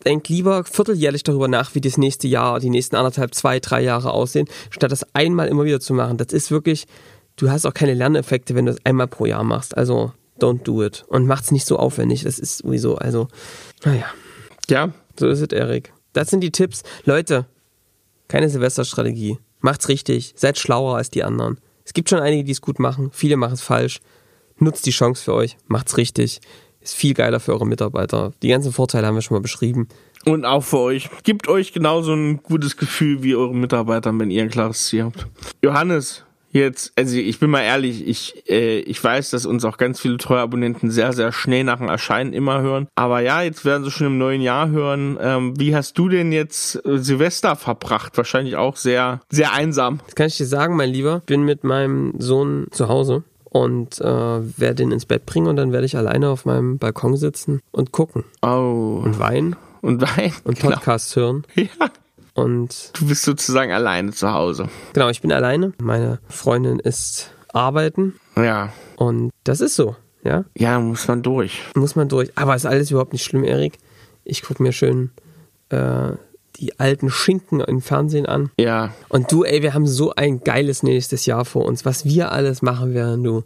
Denkt 0.05 0.29
lieber 0.29 0.63
vierteljährlich 0.63 1.23
darüber 1.23 1.47
nach, 1.47 1.75
wie 1.75 1.81
das 1.81 1.97
nächste 1.97 2.27
Jahr, 2.27 2.59
die 2.59 2.69
nächsten 2.69 2.95
anderthalb, 2.95 3.33
zwei, 3.33 3.59
drei 3.59 3.81
Jahre 3.81 4.11
aussehen, 4.11 4.47
statt 4.69 4.91
das 4.91 5.15
einmal 5.15 5.47
immer 5.47 5.65
wieder 5.65 5.79
zu 5.79 5.93
machen. 5.93 6.17
Das 6.17 6.31
ist 6.31 6.51
wirklich, 6.51 6.85
du 7.35 7.49
hast 7.49 7.65
auch 7.65 7.73
keine 7.73 7.93
Lerneffekte, 7.93 8.55
wenn 8.55 8.67
du 8.67 8.73
das 8.73 8.85
einmal 8.85 9.07
pro 9.07 9.25
Jahr 9.25 9.43
machst. 9.43 9.75
Also 9.75 10.13
don't 10.39 10.63
do 10.63 10.83
it. 10.83 11.03
Und 11.07 11.25
macht's 11.25 11.51
nicht 11.51 11.65
so 11.65 11.77
aufwendig. 11.77 12.23
Das 12.23 12.39
ist 12.39 12.59
sowieso, 12.59 12.95
also, 12.95 13.27
naja. 13.83 14.05
Ja, 14.69 14.93
so 15.19 15.27
ist 15.27 15.41
es, 15.41 15.47
Erik. 15.49 15.93
Das 16.13 16.29
sind 16.29 16.41
die 16.41 16.51
Tipps. 16.51 16.83
Leute, 17.03 17.45
keine 18.27 18.49
Silvesterstrategie. 18.49 19.37
Macht's 19.59 19.89
richtig. 19.89 20.33
Seid 20.35 20.57
schlauer 20.57 20.97
als 20.97 21.09
die 21.09 21.23
anderen. 21.23 21.59
Es 21.83 21.93
gibt 21.93 22.09
schon 22.09 22.19
einige, 22.19 22.43
die 22.43 22.51
es 22.51 22.61
gut 22.61 22.79
machen. 22.79 23.09
Viele 23.11 23.37
machen 23.37 23.53
es 23.53 23.61
falsch. 23.61 23.99
Nutzt 24.57 24.85
die 24.85 24.91
Chance 24.91 25.23
für 25.23 25.33
euch. 25.33 25.57
Macht's 25.67 25.97
richtig. 25.97 26.39
Ist 26.81 26.95
viel 26.95 27.13
geiler 27.13 27.39
für 27.39 27.53
eure 27.53 27.65
Mitarbeiter. 27.65 28.33
Die 28.41 28.47
ganzen 28.47 28.71
Vorteile 28.71 29.07
haben 29.07 29.15
wir 29.15 29.21
schon 29.21 29.35
mal 29.35 29.41
beschrieben. 29.41 29.87
Und 30.25 30.45
auch 30.45 30.63
für 30.63 30.79
euch. 30.79 31.09
Gibt 31.23 31.47
euch 31.47 31.73
genauso 31.73 32.13
ein 32.13 32.41
gutes 32.41 32.77
Gefühl 32.77 33.23
wie 33.23 33.35
eure 33.35 33.55
Mitarbeiter, 33.55 34.17
wenn 34.17 34.31
ihr 34.31 34.43
ein 34.43 34.49
klares 34.49 34.85
Ziel 34.85 35.03
habt. 35.03 35.27
Johannes, 35.63 36.23
jetzt, 36.59 36.93
also 36.95 37.17
ich 37.17 37.39
bin 37.39 37.49
mal 37.49 37.61
ehrlich, 37.61 38.07
ich, 38.07 38.49
äh, 38.49 38.79
ich 38.79 39.03
weiß, 39.03 39.29
dass 39.29 39.45
uns 39.45 39.65
auch 39.65 39.77
ganz 39.77 39.99
viele 39.99 40.17
treue 40.17 40.39
Abonnenten 40.39 40.89
sehr, 40.89 41.13
sehr 41.13 41.31
schnell 41.31 41.63
nach 41.63 41.77
dem 41.77 41.89
Erscheinen 41.89 42.33
immer 42.33 42.61
hören. 42.61 42.87
Aber 42.95 43.19
ja, 43.19 43.41
jetzt 43.41 43.65
werden 43.65 43.83
sie 43.83 43.91
schon 43.91 44.07
im 44.07 44.17
neuen 44.17 44.41
Jahr 44.41 44.69
hören. 44.69 45.17
Ähm, 45.21 45.59
wie 45.59 45.75
hast 45.75 45.97
du 45.97 46.09
denn 46.09 46.31
jetzt 46.31 46.83
äh, 46.85 46.97
Silvester 46.97 47.55
verbracht? 47.55 48.17
Wahrscheinlich 48.17 48.55
auch 48.55 48.77
sehr, 48.77 49.21
sehr 49.29 49.53
einsam. 49.53 49.99
Das 50.05 50.15
kann 50.15 50.27
ich 50.27 50.37
dir 50.37 50.47
sagen, 50.47 50.75
mein 50.75 50.89
Lieber. 50.89 51.17
Ich 51.19 51.25
bin 51.25 51.43
mit 51.43 51.63
meinem 51.63 52.13
Sohn 52.19 52.67
zu 52.71 52.87
Hause 52.87 53.23
und 53.55 54.01
äh, 54.01 54.05
werde 54.05 54.83
ihn 54.83 54.91
ins 54.91 55.05
Bett 55.05 55.25
bringen 55.25 55.47
und 55.47 55.55
dann 55.55 55.71
werde 55.71 55.85
ich 55.85 55.95
alleine 55.95 56.29
auf 56.29 56.45
meinem 56.45 56.77
Balkon 56.77 57.15
sitzen 57.15 57.61
und 57.71 57.91
gucken. 57.91 58.23
Oh. 58.41 59.01
Und 59.03 59.19
weinen. 59.19 59.55
Und 59.81 60.01
weinen. 60.01 60.33
Und 60.43 60.59
Podcasts 60.61 61.13
genau. 61.13 61.25
hören. 61.25 61.43
Ja. 61.55 61.89
Und 62.35 62.91
Du 62.93 63.07
bist 63.07 63.23
sozusagen 63.23 63.71
alleine 63.71 64.11
zu 64.11 64.31
Hause. 64.31 64.69
genau, 64.93 65.09
ich 65.09 65.21
bin 65.21 65.31
alleine. 65.31 65.73
Meine 65.81 66.19
Freundin 66.29 66.77
ist 66.79 67.31
arbeiten 67.53 68.19
Ja. 68.35 68.71
und 68.97 69.31
das 69.45 69.61
ist 69.61 69.75
so, 69.77 69.95
ja. 70.23 70.43
Ja, 70.57 70.79
muss 70.79 71.07
man 71.07 71.23
durch. 71.23 71.61
Muss 71.75 71.95
man 71.95 72.09
durch. 72.09 72.31
Aber 72.35 72.55
ist 72.55 72.65
alles 72.65 72.91
überhaupt 72.91 73.13
nicht 73.13 73.23
schlimm, 73.23 73.43
Erik. 73.45 73.77
Ich 74.25 74.41
gucke 74.43 74.61
mir 74.61 74.73
schön 74.73 75.11
äh, 75.69 76.11
die 76.57 76.77
alten 76.79 77.09
Schinken 77.09 77.61
im 77.61 77.81
Fernsehen 77.81 78.25
an. 78.25 78.51
Ja. 78.59 78.93
Und 79.07 79.31
du, 79.31 79.43
ey, 79.45 79.61
wir 79.61 79.73
haben 79.73 79.87
so 79.87 80.13
ein 80.15 80.43
geiles 80.43 80.83
nächstes 80.83 81.25
Jahr 81.25 81.45
vor 81.45 81.63
uns, 81.65 81.85
was 81.85 82.03
wir 82.05 82.31
alles 82.33 82.61
machen 82.61 82.93
werden, 82.93 83.23
du. 83.23 83.43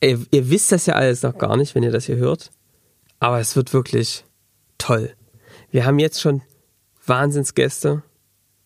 Ey, 0.00 0.18
ihr 0.30 0.48
wisst 0.50 0.72
das 0.72 0.86
ja 0.86 0.94
alles 0.94 1.22
noch 1.22 1.36
gar 1.36 1.56
nicht, 1.58 1.74
wenn 1.74 1.82
ihr 1.82 1.92
das 1.92 2.06
hier 2.06 2.16
hört. 2.16 2.50
Aber 3.20 3.38
es 3.40 3.54
wird 3.56 3.72
wirklich 3.74 4.24
toll. 4.78 5.10
Wir 5.70 5.84
haben 5.84 5.98
jetzt 5.98 6.20
schon 6.20 6.40
Wahnsinnsgäste 7.06 8.02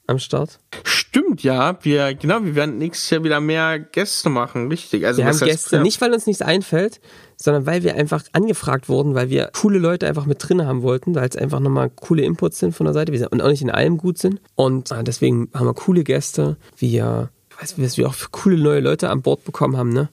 am 0.08 0.18
Start. 0.18 0.58
Stimmt, 0.84 1.42
ja. 1.42 1.78
Wir, 1.82 2.14
genau, 2.14 2.42
wir 2.44 2.54
werden 2.54 2.78
nächstes 2.78 3.10
Jahr 3.10 3.24
wieder 3.24 3.40
mehr 3.40 3.78
Gäste 3.78 4.28
machen, 4.28 4.68
richtig. 4.68 5.06
Also 5.06 5.18
Wir 5.18 5.26
haben 5.26 5.38
Gäste, 5.38 5.76
mehr? 5.76 5.82
nicht 5.82 6.00
weil 6.00 6.12
uns 6.12 6.26
nichts 6.26 6.42
einfällt, 6.42 7.00
sondern 7.36 7.66
weil 7.66 7.82
wir 7.82 7.94
einfach 7.94 8.24
angefragt 8.32 8.88
wurden, 8.88 9.14
weil 9.14 9.30
wir 9.30 9.50
coole 9.54 9.78
Leute 9.78 10.06
einfach 10.08 10.26
mit 10.26 10.38
drin 10.46 10.66
haben 10.66 10.82
wollten, 10.82 11.14
weil 11.14 11.28
es 11.28 11.36
einfach 11.36 11.60
nochmal 11.60 11.90
coole 11.90 12.22
Inputs 12.22 12.58
sind 12.58 12.74
von 12.74 12.84
der 12.86 12.94
Seite 12.94 13.28
und 13.28 13.40
auch 13.40 13.48
nicht 13.48 13.62
in 13.62 13.70
allem 13.70 13.98
gut 13.98 14.18
sind. 14.18 14.40
Und 14.54 14.90
äh, 14.90 15.04
deswegen 15.04 15.48
haben 15.54 15.66
wir 15.66 15.74
coole 15.74 16.04
Gäste. 16.04 16.56
Wir, 16.76 17.30
ich 17.50 17.62
weiß, 17.62 17.74
was 17.78 17.96
wir 17.98 18.08
auch 18.08 18.14
für 18.14 18.28
coole 18.30 18.58
neue 18.58 18.80
Leute 18.80 19.10
an 19.10 19.22
Bord 19.22 19.44
bekommen 19.44 19.76
haben, 19.76 19.90
ne? 19.90 20.08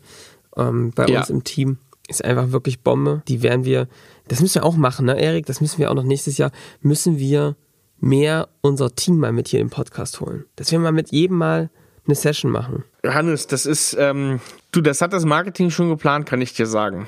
Ähm, 0.58 0.92
bei 0.94 1.08
Ja. 1.08 1.20
uns 1.20 1.30
im 1.30 1.44
Team. 1.44 1.78
Ist 2.08 2.24
einfach 2.24 2.52
wirklich 2.52 2.82
Bombe. 2.82 3.24
Die 3.28 3.42
werden 3.42 3.66
wir, 3.66 3.88
das 4.28 4.40
müssen 4.40 4.56
wir 4.56 4.64
auch 4.64 4.76
machen, 4.76 5.08
ne, 5.08 5.20
Erik? 5.20 5.48
Das 5.48 5.60
müssen 5.60 5.80
wir 5.80 5.90
auch 5.90 5.96
noch 5.96 6.04
nächstes 6.04 6.38
Jahr, 6.38 6.52
müssen 6.82 7.18
wir 7.18 7.56
mehr 8.00 8.50
unser 8.62 8.96
Team 8.96 9.18
mal 9.18 9.32
mit 9.32 9.48
hier 9.48 9.60
im 9.60 9.70
Podcast 9.70 10.20
holen. 10.20 10.46
Dass 10.56 10.72
wir 10.72 10.80
mal 10.80 10.92
mit 10.92 11.12
jedem 11.12 11.38
mal 11.38 11.70
eine 12.06 12.16
Session 12.16 12.52
machen. 12.52 12.84
Johannes, 13.04 13.48
das 13.48 13.66
ist, 13.66 13.96
ähm, 14.00 14.40
du, 14.72 14.82
das 14.82 15.02
hat 15.02 15.14
das 15.14 15.26
Marketing 15.26 15.72
schon 15.72 15.90
geplant, 15.90 16.26
kann 16.26 16.42
ich 16.42 16.54
dir 16.54 16.68
sagen. 16.68 17.08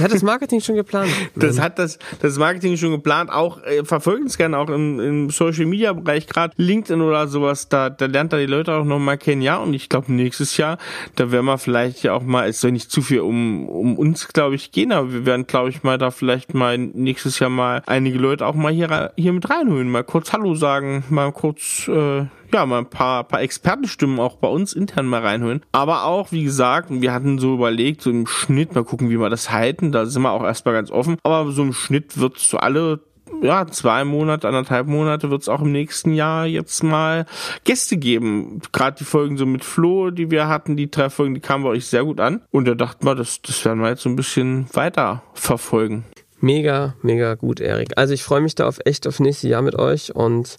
Hat 0.00 0.12
das 0.12 0.22
Marketing 0.22 0.60
schon 0.60 0.76
geplant? 0.76 1.10
Das 1.34 1.60
hat 1.60 1.78
das, 1.78 1.98
das 2.20 2.38
Marketing 2.38 2.76
schon 2.76 2.90
geplant. 2.90 3.30
Auch 3.30 3.62
äh, 3.62 3.84
verfolgen 3.84 4.26
es 4.26 4.36
gerne 4.36 4.58
auch 4.58 4.68
im, 4.68 5.00
im 5.00 5.30
Social 5.30 5.66
Media 5.66 5.92
Bereich, 5.92 6.26
gerade 6.26 6.54
LinkedIn 6.56 7.00
oder 7.00 7.28
sowas. 7.28 7.68
Da, 7.68 7.90
da 7.90 8.06
lernt 8.06 8.32
er 8.32 8.38
die 8.38 8.46
Leute 8.46 8.74
auch 8.74 8.84
noch 8.84 8.98
mal 8.98 9.16
kennen. 9.16 9.42
Ja, 9.42 9.56
und 9.56 9.74
ich 9.74 9.88
glaube 9.88 10.12
nächstes 10.12 10.56
Jahr, 10.56 10.78
da 11.16 11.30
werden 11.30 11.46
wir 11.46 11.58
vielleicht 11.58 12.02
ja 12.02 12.12
auch 12.12 12.22
mal, 12.22 12.48
es 12.48 12.60
soll 12.60 12.72
nicht 12.72 12.90
zu 12.90 13.02
viel 13.02 13.20
um, 13.20 13.68
um 13.68 13.96
uns, 13.96 14.28
glaube 14.28 14.54
ich, 14.54 14.72
gehen, 14.72 14.92
aber 14.92 15.12
wir 15.12 15.26
werden, 15.26 15.46
glaube 15.46 15.70
ich, 15.70 15.82
mal 15.82 15.98
da 15.98 16.10
vielleicht 16.10 16.54
mal 16.54 16.78
nächstes 16.78 17.38
Jahr 17.38 17.50
mal 17.50 17.82
einige 17.86 18.18
Leute 18.18 18.46
auch 18.46 18.54
mal 18.54 18.72
hier 18.72 19.12
hier 19.16 19.32
mit 19.32 19.48
reinholen, 19.48 19.90
mal 19.90 20.04
kurz 20.04 20.32
Hallo 20.32 20.54
sagen, 20.54 21.04
mal 21.10 21.32
kurz 21.32 21.88
äh, 21.88 22.26
ja, 22.52 22.66
mal 22.66 22.78
ein 22.78 22.90
paar, 22.90 23.24
paar 23.24 23.42
Expertenstimmen 23.42 24.20
auch 24.20 24.36
bei 24.36 24.48
uns 24.48 24.72
intern 24.72 25.06
mal 25.06 25.22
reinholen. 25.22 25.62
Aber 25.72 26.04
auch, 26.04 26.32
wie 26.32 26.44
gesagt, 26.44 26.88
wir 26.90 27.12
hatten 27.12 27.38
so 27.38 27.54
überlegt, 27.54 28.02
so 28.02 28.10
im 28.10 28.26
Schnitt, 28.26 28.74
mal 28.74 28.84
gucken, 28.84 29.10
wie 29.10 29.18
wir 29.18 29.30
das 29.30 29.50
halten. 29.50 29.92
Da 29.92 30.06
sind 30.06 30.22
wir 30.22 30.32
auch 30.32 30.44
erstmal 30.44 30.74
ganz 30.74 30.90
offen. 30.90 31.16
Aber 31.22 31.50
so 31.52 31.62
im 31.62 31.72
Schnitt 31.72 32.18
wird 32.18 32.36
es 32.36 32.50
so 32.50 32.58
alle 32.58 33.00
ja, 33.42 33.66
zwei 33.66 34.04
Monate, 34.04 34.48
anderthalb 34.48 34.86
Monate 34.86 35.30
wird 35.30 35.42
es 35.42 35.48
auch 35.48 35.60
im 35.60 35.72
nächsten 35.72 36.12
Jahr 36.12 36.46
jetzt 36.46 36.82
mal 36.82 37.26
Gäste 37.64 37.96
geben. 37.96 38.60
Gerade 38.72 38.98
die 38.98 39.04
Folgen 39.04 39.36
so 39.36 39.46
mit 39.46 39.64
Flo, 39.64 40.10
die 40.10 40.30
wir 40.30 40.48
hatten, 40.48 40.76
die 40.76 40.90
drei 40.90 41.10
Folgen, 41.10 41.34
die 41.34 41.40
kamen 41.40 41.64
bei 41.64 41.70
euch 41.70 41.86
sehr 41.86 42.04
gut 42.04 42.20
an. 42.20 42.42
Und 42.50 42.66
da 42.66 42.74
dachten 42.74 43.04
wir, 43.04 43.14
das, 43.14 43.42
das 43.42 43.64
werden 43.64 43.80
wir 43.80 43.90
jetzt 43.90 44.02
so 44.02 44.08
ein 44.08 44.16
bisschen 44.16 44.66
weiter 44.72 45.22
verfolgen. 45.34 46.04
Mega, 46.40 46.94
mega 47.02 47.34
gut, 47.34 47.60
Erik. 47.60 47.92
Also 47.96 48.14
ich 48.14 48.22
freue 48.22 48.40
mich 48.40 48.54
da 48.54 48.66
auf 48.68 48.78
echt 48.84 49.06
auf 49.06 49.20
nächstes 49.20 49.50
Jahr 49.50 49.62
mit 49.62 49.74
euch 49.76 50.14
und 50.14 50.58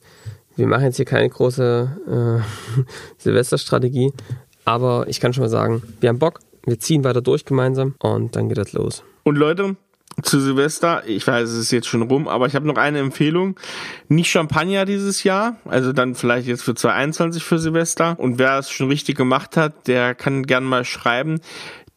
wir 0.58 0.68
machen 0.68 0.84
jetzt 0.84 0.98
hier 0.98 1.06
keine 1.06 1.30
große 1.30 2.42
äh, 2.78 2.82
Silvesterstrategie, 3.18 4.12
aber 4.66 5.06
ich 5.08 5.20
kann 5.20 5.34
schon 5.34 5.44
mal 5.44 5.50
sagen, 5.50 5.82
wir 6.02 6.10
haben 6.10 6.20
Bock, 6.20 6.40
wir 6.66 6.80
ziehen 6.80 7.04
weiter 7.04 7.22
durch 7.22 7.46
gemeinsam 7.46 7.96
und 8.00 8.36
dann 8.36 8.50
geht 8.50 8.58
das 8.58 8.74
los. 8.74 9.04
Und 9.24 9.38
Leute, 9.38 9.78
zu 10.24 10.40
Silvester, 10.40 11.04
ich 11.06 11.28
weiß, 11.28 11.50
es 11.50 11.60
ist 11.60 11.72
jetzt 11.72 11.88
schon 11.88 12.02
rum, 12.02 12.28
aber 12.28 12.48
ich 12.48 12.56
habe 12.56 12.66
noch 12.66 12.78
eine 12.78 13.00
Empfehlung. 13.00 13.60
Nicht 14.08 14.32
Champagner 14.32 14.86
dieses 14.86 15.24
Jahr, 15.24 15.58
also 15.66 15.94
dann 15.94 16.16
vielleicht 16.16 16.48
jetzt 16.48 16.64
für 16.64 16.74
2021 16.74 17.44
für 17.44 17.60
Silvester. 17.60 18.20
Und 18.20 18.40
wer 18.40 18.58
es 18.58 18.72
schon 18.72 18.88
richtig 18.88 19.16
gemacht 19.16 19.58
hat, 19.58 19.88
der 19.88 20.16
kann 20.16 20.44
gern 20.44 20.64
mal 20.64 20.86
schreiben. 20.86 21.40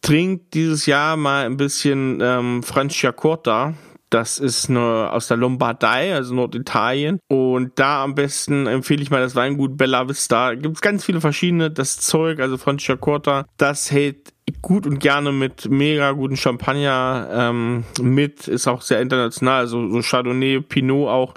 Trinkt 0.03 0.55
dieses 0.55 0.87
Jahr 0.87 1.17
mal 1.17 1.47
ein 1.47 1.57
bisschen 1.57 2.21
ähm, 2.21 2.63
Franciacorta. 2.63 3.75
Das 4.11 4.41
ist 4.41 4.69
eine, 4.69 5.11
aus 5.13 5.29
der 5.29 5.37
Lombardei, 5.37 6.15
also 6.15 6.35
Norditalien. 6.35 7.21
Und 7.29 7.79
da 7.79 8.03
am 8.03 8.17
besten 8.17 8.67
empfehle 8.67 9.03
ich 9.03 9.11
mal 9.11 9.21
das 9.21 9.37
Weingut 9.37 9.77
Bella 9.77 10.09
Vista. 10.09 10.55
Gibt 10.55 10.77
es 10.77 10.81
ganz 10.83 11.05
viele 11.05 11.21
verschiedene. 11.21 11.71
Das 11.71 11.99
Zeug, 11.99 12.41
also 12.41 12.59
Franciacorta, 12.59 13.47
das 13.57 13.93
hält 13.93 14.33
gut 14.63 14.87
und 14.87 14.99
gerne 14.99 15.31
mit 15.31 15.71
mega 15.71 16.11
guten 16.13 16.37
Champagner 16.37 17.29
ähm, 17.33 17.85
mit, 18.01 18.49
ist 18.49 18.67
auch 18.67 18.83
sehr 18.83 19.01
international, 19.01 19.61
also 19.61 19.89
so 19.89 20.01
Chardonnay, 20.03 20.61
Pinot 20.61 21.09
auch, 21.09 21.35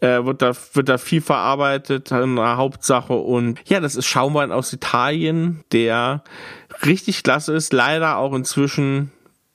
äh, 0.00 0.24
wird 0.24 0.42
da 0.42 0.52
wird 0.72 0.88
da 0.88 0.98
viel 0.98 1.20
verarbeitet 1.20 2.12
in 2.12 2.36
der 2.36 2.56
Hauptsache 2.56 3.14
und 3.14 3.60
ja, 3.66 3.80
das 3.80 3.96
ist 3.96 4.06
Schaumwein 4.06 4.52
aus 4.52 4.72
Italien, 4.72 5.64
der 5.72 6.22
richtig 6.86 7.22
klasse 7.22 7.52
ist, 7.54 7.72
leider 7.72 8.16
auch 8.18 8.32
inzwischen 8.34 9.10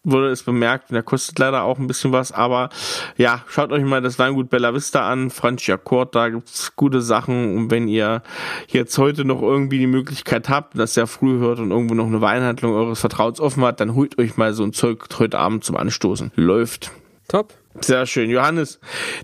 wurde 0.08 0.30
es 0.30 0.44
bemerkt, 0.44 0.92
der 0.92 1.04
kostet 1.04 1.38
leider 1.40 1.64
auch 1.64 1.78
ein 1.78 1.88
bisschen 1.88 2.12
was, 2.12 2.32
aber 2.32 2.70
ja, 3.18 3.44
schaut 3.48 3.72
euch 3.72 3.84
mal 3.84 4.02
das 4.02 4.18
Weingut 4.18 4.50
Bella 4.50 4.74
Vista 4.74 5.10
an, 5.10 5.30
Franciacorta, 5.30 6.18
da 6.18 6.30
gibt's 6.30 6.76
gute 6.76 7.02
Sachen 7.02 7.56
und 7.56 7.72
wenn 7.72 7.88
ihr 7.88 8.24
jetzt 8.68 8.98
heute 8.98 9.26
noch 9.26 9.42
irgendwie 9.42 9.80
die 9.80 9.88
Möglichkeit 9.88 10.50
habt, 10.50 10.78
das 10.78 10.94
sehr 10.94 11.08
früh 11.08 11.40
hört 11.40 11.60
und 11.60 11.72
irgendwo 11.72 11.94
noch 11.94 12.08
eine 12.08 12.22
Weinhandlung 12.22 12.74
eures 12.74 13.00
Vertrauens 13.00 13.40
offen 13.40 13.64
hat, 13.64 13.80
dann 13.80 13.94
holt 13.96 14.18
euch 14.18 14.38
mal 14.38 14.54
so 14.54 14.64
ein 14.64 14.74
Zeug 14.74 15.08
heute 15.20 15.38
Abend 15.38 15.64
zum 15.64 15.76
Anstoßen. 15.78 16.32
Läuft. 16.36 16.92
Top. 17.28 17.54
Sehr 17.82 18.06
schön. 18.06 18.30
Johannes, 18.30 18.80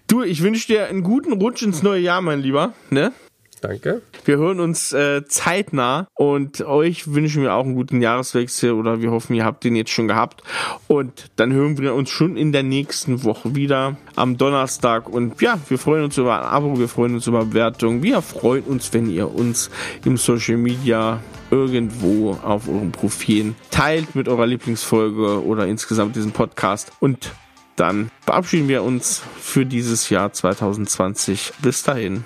du, 0.07 0.21
ich 0.21 0.43
wünsche 0.43 0.67
dir 0.67 0.85
einen 0.85 1.03
guten 1.03 1.33
Rutsch 1.33 1.63
ins 1.63 1.81
neue 1.81 2.01
Jahr, 2.01 2.21
mein 2.21 2.39
Lieber, 2.39 2.73
ne? 2.89 3.11
Danke. 3.63 4.01
Wir 4.25 4.37
hören 4.37 4.59
uns 4.59 4.91
äh, 4.91 5.25
zeitnah 5.25 6.07
und 6.15 6.59
euch 6.65 7.13
wünschen 7.13 7.43
wir 7.43 7.53
auch 7.53 7.63
einen 7.63 7.75
guten 7.75 8.01
Jahreswechsel 8.01 8.73
oder 8.73 9.01
wir 9.01 9.09
hoffen, 9.09 9.35
ihr 9.35 9.45
habt 9.45 9.63
den 9.63 9.77
jetzt 9.77 9.91
schon 9.91 10.09
gehabt. 10.09 10.43
Und 10.89 11.31
dann 11.37 11.53
hören 11.53 11.77
wir 11.77 11.93
uns 11.93 12.09
schon 12.09 12.35
in 12.35 12.51
der 12.51 12.63
nächsten 12.63 13.23
Woche 13.23 13.55
wieder 13.55 13.95
am 14.17 14.37
Donnerstag. 14.37 15.07
Und 15.07 15.41
ja, 15.41 15.57
wir 15.69 15.77
freuen 15.77 16.03
uns 16.03 16.17
über 16.17 16.37
ein 16.37 16.45
Abo, 16.45 16.77
wir 16.77 16.89
freuen 16.89 17.13
uns 17.13 17.25
über 17.25 17.45
Bewertungen. 17.45 18.03
Wir 18.03 18.21
freuen 18.21 18.63
uns, 18.63 18.93
wenn 18.93 19.09
ihr 19.09 19.33
uns 19.33 19.69
im 20.03 20.17
Social 20.17 20.57
Media 20.57 21.21
irgendwo 21.49 22.33
auf 22.43 22.67
euren 22.67 22.91
Profilen 22.91 23.55
teilt 23.71 24.13
mit 24.13 24.27
eurer 24.27 24.45
Lieblingsfolge 24.45 25.41
oder 25.41 25.67
insgesamt 25.67 26.17
diesen 26.17 26.33
Podcast. 26.33 26.91
Und 26.99 27.31
dann 27.77 28.11
verabschieden 28.19 28.67
wir 28.67 28.83
uns 28.83 29.21
für 29.39 29.65
dieses 29.65 30.09
Jahr 30.09 30.33
2020. 30.33 31.53
Bis 31.61 31.83
dahin. 31.83 32.25